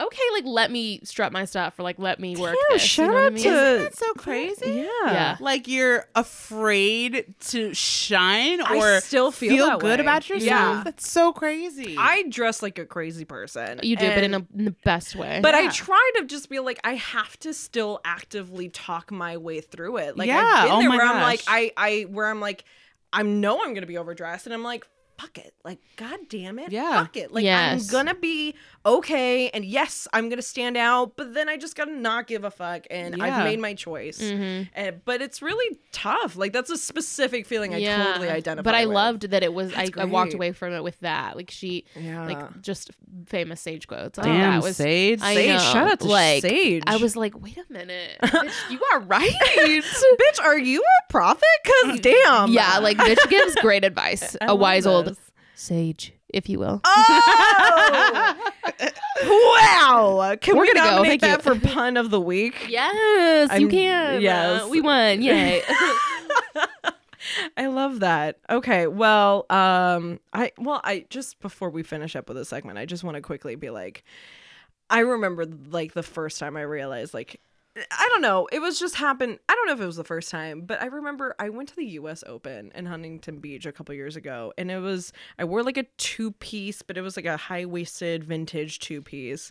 [0.00, 2.82] okay, like let me strut my stuff or like let me work Yeah, this.
[2.82, 3.44] shout you know what I mean?
[3.44, 3.50] to-
[3.84, 4.88] That's so crazy Yeah.
[5.06, 5.36] Yeah.
[5.40, 10.04] like you're afraid to shine I or still feel that good way.
[10.04, 10.42] about yourself
[10.76, 10.82] Yeah.
[10.84, 13.80] that's so crazy I dress like a crazy person.
[13.82, 15.40] You do, but in, a, in the best way.
[15.42, 19.60] But I try to just be like, I have to still actively talk my way
[19.60, 20.16] through it.
[20.16, 21.42] Like Yeah, I've been oh there my where I'm like.
[21.46, 22.64] I, I, where I'm like,
[23.12, 24.86] I know I'm gonna be overdressed, and I'm like,
[25.18, 27.00] fuck it, like, god damn it, Yeah.
[27.02, 27.86] fuck it, like Yes.
[27.88, 28.54] I'm gonna be
[28.84, 32.50] okay, and yes, I'm gonna stand out, but then I just gotta not give a
[32.50, 33.24] fuck, and Yeah.
[33.24, 34.20] I've made my choice.
[34.20, 34.68] Mhm.
[34.74, 36.36] And, but it's really tough.
[36.36, 38.04] Like that's a specific feeling I Yeah.
[38.04, 38.62] totally identify.
[38.64, 38.94] But I with.
[38.94, 39.72] loved that it was.
[39.74, 41.36] I, I walked away from it with that.
[41.36, 42.26] Like she, Yeah.
[42.26, 42.90] like just
[43.26, 44.18] famous sage quotes.
[44.18, 44.76] Like, damn that was.
[44.76, 45.58] sage I Sage, know.
[45.58, 46.82] shout out to like, Sage.
[46.86, 49.30] I was like, wait a minute, bitch, you are right.
[49.56, 51.42] bitch, are you a prophet?
[51.64, 52.50] Cause damn.
[52.50, 54.36] yeah, like bitch gives great advice.
[54.40, 55.03] I a love wise old this.
[55.54, 56.80] Sage, if you will.
[56.84, 58.50] Oh!
[59.24, 60.36] wow!
[60.40, 60.96] Can We're we gonna go.
[60.96, 61.60] nominate Thank that you.
[61.60, 62.66] for pun of the week?
[62.68, 64.20] Yes, you I'm- can.
[64.20, 64.62] yes.
[64.62, 65.22] Uh, we won.
[65.22, 65.62] Yay.
[67.56, 68.38] I love that.
[68.50, 72.84] Okay, well, um, I well, I just before we finish up with this segment, I
[72.86, 74.04] just want to quickly be like,
[74.90, 77.40] I remember like the first time I realized like.
[77.76, 78.46] I don't know.
[78.52, 79.40] It was just happened.
[79.48, 81.76] I don't know if it was the first time, but I remember I went to
[81.76, 85.64] the US Open in Huntington Beach a couple years ago and it was I wore
[85.64, 89.50] like a two-piece, but it was like a high-waisted vintage two-piece.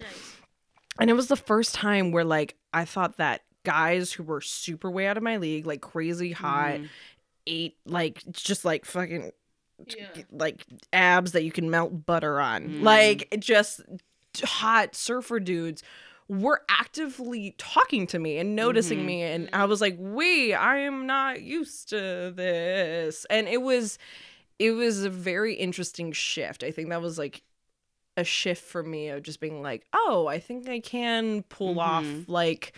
[1.00, 4.90] And it was the first time where like I thought that guys who were super
[4.90, 6.80] way out of my league, like crazy hot,
[7.46, 9.32] ate like just like fucking
[10.32, 12.70] like abs that you can melt butter on.
[12.70, 12.84] Mm.
[12.84, 13.82] Like just
[14.44, 15.84] hot surfer dudes
[16.28, 19.06] were actively talking to me and noticing Mhm.
[19.06, 23.98] me and I was like, "We, I am not used to this." And it was
[24.60, 26.64] it was a very interesting shift.
[26.64, 27.44] I think that was like
[28.16, 32.04] a shift for me of just being like, oh, I think I can pull off
[32.04, 32.32] mm-hmm.
[32.32, 32.74] like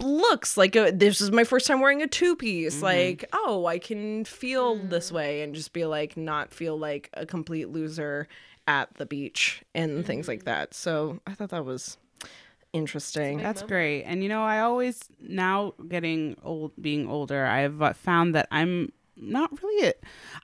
[0.00, 2.76] looks like a, this is my first time wearing a two piece.
[2.76, 2.84] Mm-hmm.
[2.84, 5.14] Like, oh, I can feel this mm.
[5.14, 8.28] way and just be like, not feel like a complete loser
[8.66, 10.50] at the beach and things like mm-hmm.
[10.50, 10.74] that.
[10.74, 11.96] So I thought that was
[12.74, 13.38] interesting.
[13.38, 14.02] That's great.
[14.04, 18.92] And you know, I always now getting old, being older, I've uh, found that I'm
[19.16, 19.88] not really.
[19.88, 19.92] A,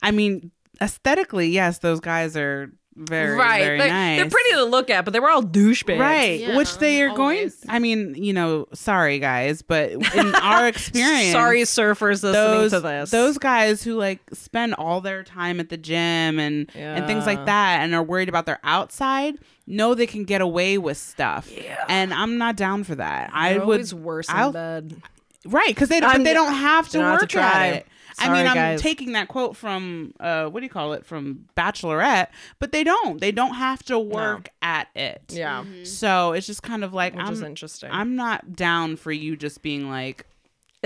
[0.03, 0.51] I mean,
[0.81, 3.63] aesthetically, yes, those guys are very right.
[3.65, 4.19] very They're, nice.
[4.21, 5.99] they're pretty to look at, but they were all douchebags.
[6.01, 7.55] Right, Yeah, which they are always.
[7.61, 7.75] going.
[7.75, 12.81] I mean, you know, sorry guys, but in our experience, Sorry, surfers listening those to
[12.81, 13.11] this.
[13.11, 17.47] those guys who like spend all their time at the gym and and things like
[17.47, 19.37] that and are worried about their outside
[19.71, 21.51] know they can get away with stuff.
[21.51, 21.85] Yeah.
[21.89, 23.31] And I'm not down for that.
[23.33, 25.01] I They're would always worse in I'll- bed.
[25.47, 27.67] right because they don't, they don't have to don't have work to try.
[27.69, 27.87] at it.
[28.19, 28.83] I mean, I'm guys.
[28.83, 32.27] taking that quote from uh, what do you call it from Bachelorette,
[32.59, 33.19] but they don't.
[33.19, 35.23] They don't have to work at it.
[35.31, 37.33] Yeah, So it's just kind of like which I'm.
[37.33, 37.89] is interesting.
[37.91, 40.27] I'm not down for you just being like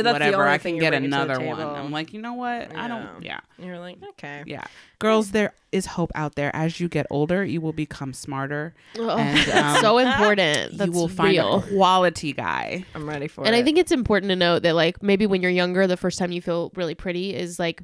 [0.02, 0.42] That's the whatever.
[0.42, 1.60] only I can get bringing to the another one.
[1.60, 2.74] I'm like, you know what?
[2.74, 3.22] I don't.
[3.22, 4.42] Yeah, You're like, okay.
[4.46, 4.64] yeah.
[4.98, 6.54] Girls, there is hope out there.
[6.54, 10.78] As you get older, you will become smarter, Oh, and um, so important.
[10.78, 11.56] That's you will find real.
[11.58, 12.84] a quality guy.
[12.94, 13.50] I'm ready for And it.
[13.50, 16.18] And I think it's important to note that like maybe when you're younger, the first
[16.18, 17.82] time you feel really pretty is like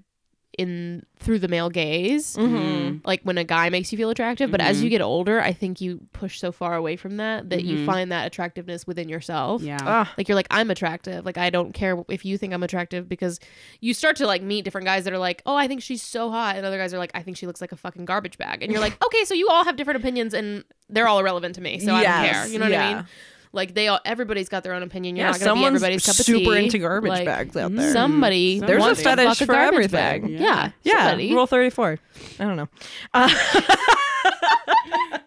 [0.61, 2.37] in through the male gaze.
[2.37, 2.99] Mm-hmm.
[3.05, 5.81] Like when a guy makes you feel attractive, but as you get older, I think
[5.81, 9.63] you push so far away from that that you find that attractiveness within yourself.
[9.63, 9.79] Yeah.
[9.81, 11.25] Ah, Like you're like I'm attractive.
[11.27, 13.41] Like I don't care if you think I'm attractive because
[13.81, 16.31] you start to like meet different guys that are like, "Oh, I think she's so
[16.31, 18.63] hot." And other guys are like, "I think she looks like a fucking garbage bag."
[18.63, 21.61] And you're like, "Okay, so you all have different opinions and they're all irrelevant to
[21.61, 22.47] me." So I don't care.
[22.47, 23.07] You know what I mean?
[23.53, 25.17] Like they all everybody's got their own opinion.
[25.17, 26.65] You're yeah, not going to be someone's everybody's cup of super tea.
[26.65, 27.93] into garbage Like, bags out there.
[27.93, 29.93] Somebody There's a wants to fetish fuck a for garbage everything.
[29.93, 30.31] bag.
[30.31, 30.71] Yeah.
[30.85, 31.35] Yeah, Yeah.
[31.35, 31.99] Rule 34.
[32.39, 32.69] I don't know.
[33.13, 33.29] Uh,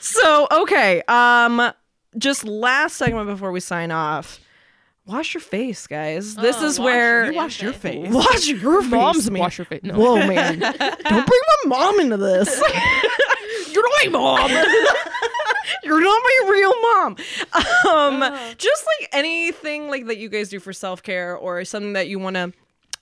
[0.00, 1.02] so, okay.
[1.08, 1.72] Um
[2.16, 4.40] just last segment before we sign off.
[5.06, 6.34] Wash your face, guys.
[6.34, 8.08] This Oh, is wash where your Wash your face.
[8.10, 8.90] Wash your face.
[8.90, 9.40] Mom's man.
[9.40, 9.80] wash your face.
[9.84, 9.94] No.
[9.94, 10.58] Whoa, man.
[10.60, 12.60] Don't bring my mom into this.
[13.72, 14.50] You're not my mom.
[15.82, 17.16] You're not my real mom.
[17.88, 22.08] Um, just like anything like that you guys do for self care or something that
[22.08, 22.52] you want to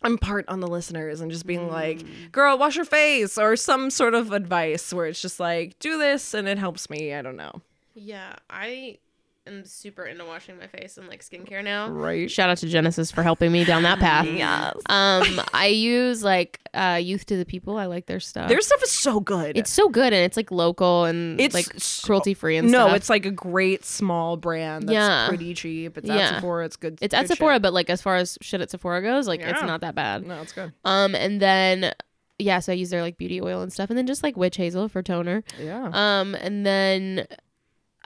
[0.05, 2.03] impart on the listeners and just being like,
[2.33, 6.35] girl, wash your face or some sort of advice where it's just like, do this
[6.35, 7.15] and it helps me.
[7.15, 7.63] I don't know.
[7.95, 8.99] Yeah, I
[9.47, 11.89] am super into washing my face and like skincare now.
[11.91, 12.31] Right.
[12.31, 14.27] Shout out to Genesis for helping me down that path.
[14.37, 14.75] Yes.
[14.87, 17.77] Um, I use like uh Youth to the People.
[17.79, 18.49] I like their stuff.
[18.49, 19.57] Their stuff is so good.
[19.57, 22.79] it's so good and it's like local and It's like so- cruelty free and stuff.
[22.81, 22.97] no, stuff.
[22.97, 25.29] it's like a great small brand that's Yeah.
[25.29, 25.97] pretty cheap.
[25.99, 26.17] It's Yeah.
[26.17, 26.65] at Sephora.
[26.67, 26.99] It's good.
[27.01, 27.63] it's good at Sephora, shit.
[27.63, 30.27] but like as far as shit at Sephora goes, like it's not that bad.
[30.27, 30.73] No, it's good.
[30.85, 31.93] Um, and then
[32.39, 34.57] yeah, so I use their like beauty oil and stuff, and then just like witch
[34.59, 35.43] hazel for toner.
[35.59, 35.89] Yeah.
[35.93, 37.27] Um, and then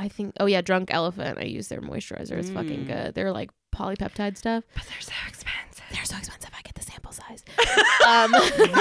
[0.00, 1.38] I think oh yeah, Drunk Elephant.
[1.38, 2.32] I use their moisturizer.
[2.32, 2.86] It's fucking mm.
[2.86, 3.14] good.
[3.14, 4.64] They're like polypeptide stuff.
[4.74, 5.84] but they're so expensive.
[5.92, 6.50] They're so expensive.
[7.10, 7.44] Sample size.
[8.06, 8.34] um,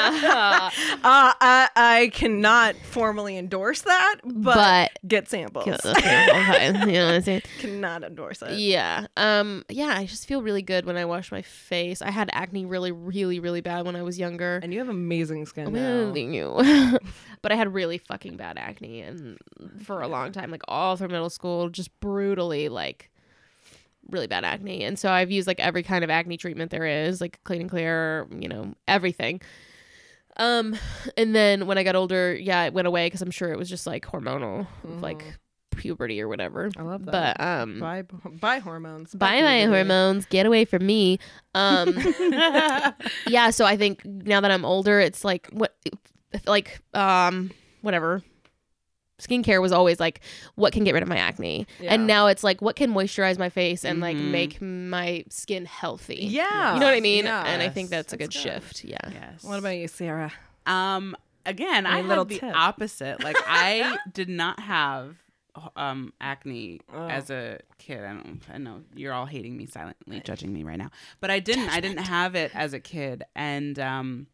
[0.00, 0.70] uh,
[1.04, 5.66] Uh, I, I cannot formally endorse that, but, but get samples.
[5.84, 7.42] okay, you know what I'm saying?
[7.58, 8.58] cannot endorse it.
[8.58, 9.06] Yeah.
[9.16, 9.64] Um.
[9.68, 9.94] Yeah.
[9.96, 12.02] I just feel really good when I wash my face.
[12.02, 14.60] I had acne really, really, really bad when I was younger.
[14.62, 16.12] And you have amazing skin Well, now.
[16.12, 16.98] thank you.
[17.42, 19.38] but I had really fucking bad acne, and
[19.84, 23.10] for a long time, like all through middle school, just brutally like
[24.10, 24.84] really bad acne.
[24.84, 27.70] And so I've used like every kind of acne treatment there is, like clean and
[27.70, 29.40] clear, you know, everything.
[30.38, 30.76] Um,
[31.16, 33.68] and then when I got older, yeah, it went away because I'm sure it was
[33.70, 35.24] just like hormonal, like
[35.76, 36.70] puberty or whatever.
[36.76, 37.36] I love that.
[37.38, 38.02] But um, Buy,
[38.40, 39.14] buy hormones.
[39.14, 40.26] Bye my hormones.
[40.26, 41.18] Get away from me.
[41.54, 41.96] Um
[43.26, 45.74] yeah, so I think now that I'm older, it's like what
[46.46, 47.50] like um
[47.80, 48.22] whatever.
[49.18, 50.20] Skincare was always like
[50.56, 51.66] what can get rid of my acne.
[51.80, 51.94] Yeah.
[51.94, 54.30] And now it's like what can moisturize my face and like Mhm.
[54.30, 56.16] make my skin healthy.
[56.26, 56.74] Yeah.
[56.74, 57.26] You know what I mean?
[57.26, 57.90] And I think Yes.
[57.90, 58.84] that's a good, That's shift.
[58.84, 58.98] Yeah.
[59.10, 59.42] Yes.
[59.42, 60.32] What about you, Sarah?
[60.66, 62.56] Um, again, I Any little had the tip?
[62.56, 63.22] opposite.
[63.24, 65.16] Like I did not have
[65.74, 67.08] um acne Oh.
[67.08, 68.04] as a kid.
[68.04, 68.40] I don't.
[68.52, 70.90] I know you're all hating me silently, judging me right now,
[71.20, 71.70] but I didn't.
[71.70, 74.26] I didn't have it as a kid, and um,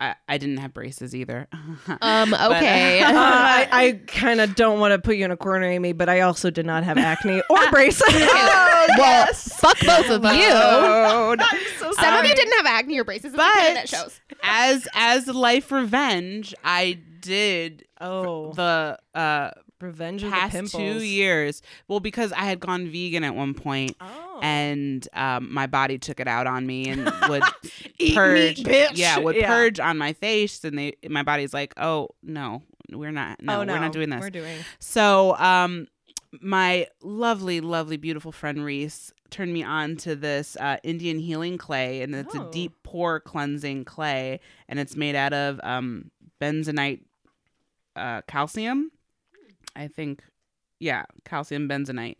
[0.00, 1.46] I I didn't have braces either.
[2.02, 3.00] Um okay.
[3.04, 6.08] Uh, I, I kind of don't want to put you in a corner, Amy, but
[6.08, 8.02] I also did not have acne or braces.
[8.10, 10.48] well, fuck both of you.
[10.50, 11.44] Oh, no,
[11.78, 12.20] so Some sorry.
[12.20, 13.32] of you didn't have acne or braces.
[13.32, 14.20] but That shows.
[14.42, 20.82] as as life revenge, I did Oh, the uh revenge of past the pimples.
[21.00, 21.62] two years.
[21.88, 24.23] Well, because I had gone vegan at one point, Oh.
[24.42, 27.42] And um, my body took it out on me and would
[28.14, 28.58] purge.
[28.94, 29.46] Yeah, would Yeah.
[29.48, 33.42] purge on my face, and they my body's like, oh no, we're not.
[33.42, 34.20] No, oh we're not doing this.
[34.20, 34.64] We're doing.
[34.78, 35.86] So, um,
[36.40, 42.02] my lovely, lovely, beautiful friend Reese turned me on to this uh, Indian healing clay,
[42.02, 42.48] and it's Oh.
[42.48, 46.10] a deep pore cleansing clay, and it's made out of um,
[46.40, 47.02] bentonite
[47.96, 48.90] uh, calcium.
[49.76, 50.22] I think,
[50.80, 52.16] yeah, calcium bentonite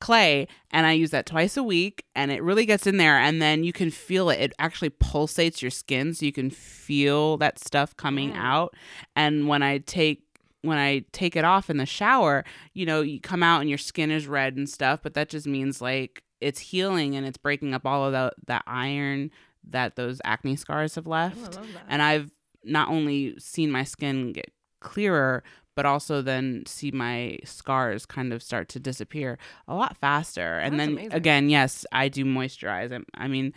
[0.00, 3.40] clay and I use that twice a week and it really gets in there and
[3.40, 4.40] then you can feel it.
[4.40, 8.36] It actually pulsates your skin so you can feel that stuff coming Mm.
[8.38, 8.74] out.
[9.14, 10.22] And when I take
[10.62, 12.44] when I take it off in the shower,
[12.74, 15.46] you know, you come out and your skin is red and stuff, but that just
[15.46, 19.30] means like it's healing and it's breaking up all of the that iron
[19.68, 21.36] that those acne scars have left.
[21.38, 21.84] Oh, love that.
[21.88, 22.30] And I've
[22.62, 25.42] not only seen my skin get clearer,
[25.76, 30.58] but also then see my scars kind of start to disappear a lot faster.
[30.58, 31.12] And That's then amazing.
[31.12, 32.92] again, yes, I do moisturize.
[32.92, 33.52] I, I mean,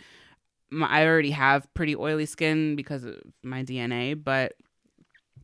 [0.70, 4.54] my, I already have pretty oily skin because of my DNA, but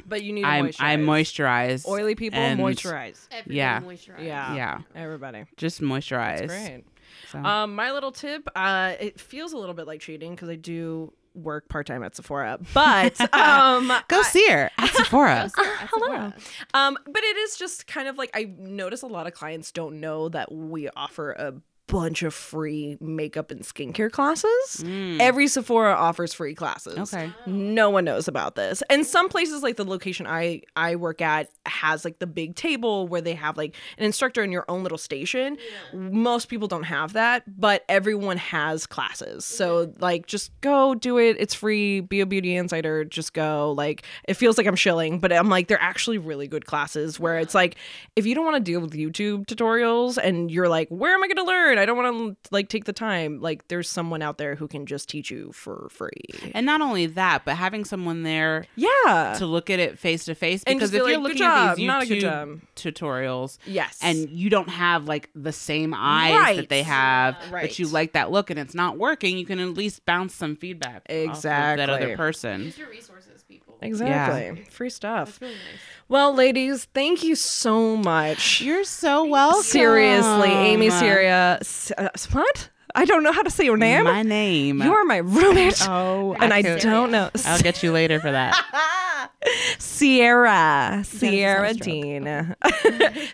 [0.07, 0.77] but you need to I moisturize.
[0.81, 1.87] I moisturize.
[1.89, 3.29] Oily people moisturize.
[3.31, 3.81] Everybody Yeah.
[3.81, 4.25] moisturize.
[4.25, 4.55] Yeah.
[4.55, 5.45] Yeah, Everybody.
[5.57, 6.39] just moisturize.
[6.39, 6.85] That's great.
[7.31, 7.39] So.
[7.39, 11.13] Um, my little tip, uh, it feels a little bit like cheating because I do
[11.35, 15.51] work part time at Sephora, but um, Go see her at Sephora.
[15.57, 16.33] hello.
[16.75, 20.01] Um, but it is just kind of like I notice a lot of clients don't
[20.01, 21.55] know that we offer a
[21.91, 24.85] bunch of free makeup and skincare classes.
[25.21, 26.95] Every Sephora offers free classes.
[26.95, 27.03] Mm.
[27.03, 27.33] Okay.
[27.47, 28.83] No one knows about this.
[28.89, 33.09] And some places like the location I I work at has like the big table
[33.09, 35.57] where they have like an instructor in your own little station.
[35.93, 39.45] Most people don't have that, but everyone has classes.
[39.45, 41.37] So like just go do it.
[41.41, 42.01] It's free.
[42.01, 43.05] Be a beauty insider.
[43.05, 43.73] Just go.
[43.73, 47.39] Like it feels like I'm shilling, but I'm like they're actually really good classes where
[47.39, 47.77] it's like
[48.15, 51.27] if you don't want to deal with YouTube tutorials and you're like, where am I
[51.27, 51.79] going to learn?
[51.81, 53.41] I don't want to like take the time.
[53.41, 56.51] Like there's someone out there who can just teach you for free.
[56.55, 59.35] And not only that, but having someone there Yeah.
[59.39, 61.67] to look at it face to face because if be you're like, "Good looking at
[61.67, 63.99] job, these not a good YouTube tutorials yes.
[64.03, 66.57] and you don't have like the same eyes Right.
[66.57, 67.63] that they have Right.
[67.63, 70.57] but you like that look and it's not working you can at least bounce some
[70.57, 73.70] feedback off of that other person Use your resources, people.
[73.83, 74.65] Exactly.
[74.71, 75.29] Free stuff.
[75.29, 75.81] That's really nice.
[76.09, 78.61] Well, ladies, thank you so much.
[78.61, 81.59] you're so welcome Seriously, Amy Syria.
[81.61, 82.69] S- uh, what?
[82.95, 84.05] I don't know how to say your name.
[84.05, 85.81] my name you are my roommate.
[85.89, 87.31] oh and I could- don't know.
[87.47, 88.55] i'll get you later for that
[89.79, 91.03] Sierra.
[91.05, 91.73] Sierra.
[91.75, 92.55] Dean.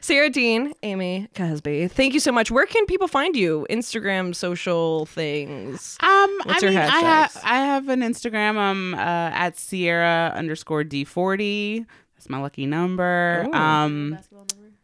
[0.00, 1.88] Sierra Dean, Amy Cosby.
[1.88, 2.50] Thank you so much.
[2.50, 3.66] Where can people find you?
[3.70, 5.96] Instagram, social things.
[6.00, 7.40] um What's I your mean, I have?
[7.44, 11.86] I have an Instagram um uh, at Sierra underscore D40
[12.16, 13.52] that's my lucky number Ooh.
[13.52, 14.18] um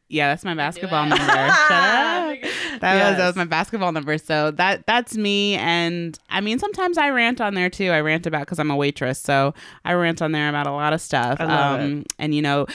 [0.08, 1.24] Yeah, that's my basketball number.
[1.24, 2.36] Shut up.
[2.82, 4.18] That, was, that was my basketball number.
[4.18, 5.54] So that that's me.
[5.56, 7.90] And I mean, sometimes I rant on there too.
[7.90, 9.54] I rant about because I'm a waitress, so
[9.84, 11.40] I rant on there about a lot of stuff.
[11.40, 12.66] I love um, And you know,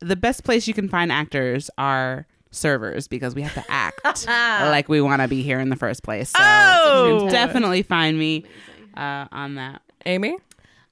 [0.00, 4.88] the best place you can find actors are servers because we have to act like
[4.88, 6.30] we want to be here in the first place.
[6.30, 7.28] So Oh.
[7.30, 8.44] definitely find me
[8.96, 9.82] uh, on that.
[10.06, 10.36] Amy?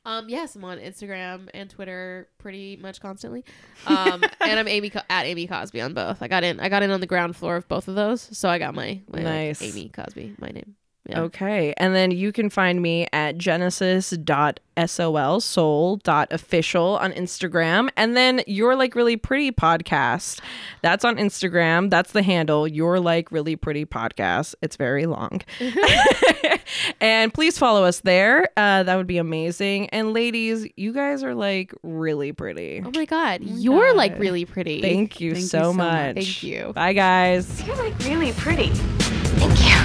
[0.07, 3.45] Um, yes, I'm on Instagram and Twitter pretty much constantly.
[3.89, 6.23] Um, and I'm Amy Co- at Amy Cosby on both.
[6.23, 6.61] I got in.
[6.61, 9.01] I got in on the ground floor of both of those, so I got my,
[9.09, 9.63] my like, Nice.
[9.63, 10.76] Amy Cosby, my name.
[11.09, 11.21] Yeah.
[11.23, 11.75] Okay.
[11.77, 17.91] And then you can find me at genesis.sol, soul.official on Instagram.
[17.97, 20.41] And then You're Like Really Pretty podcast.
[20.83, 21.91] That's on Instagram.
[21.91, 22.67] That's the handle.
[22.67, 24.55] You're Like Really Pretty podcast.
[24.63, 25.43] It's very long.
[27.01, 28.49] and please follow us there.
[28.57, 29.89] Uh, that would be amazing.
[29.91, 32.83] And ladies, you guys are like really pretty.
[32.85, 34.81] Oh my god, you're like really pretty.
[34.81, 36.17] Thank you Thank you so, so much.
[36.17, 36.25] much.
[36.25, 36.73] Thank you.
[36.75, 37.67] Bye, guys.
[37.67, 38.71] You're like really pretty.
[38.71, 39.76] Thank you.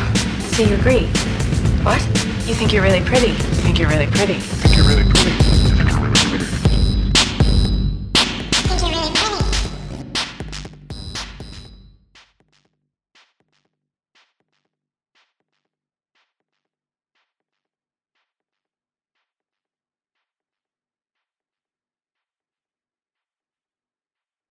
[0.62, 1.08] So you agree?
[1.82, 2.00] What?
[2.46, 3.30] You think you're really pretty.
[3.30, 4.36] You think you're really pretty.
[4.36, 5.11] think you're really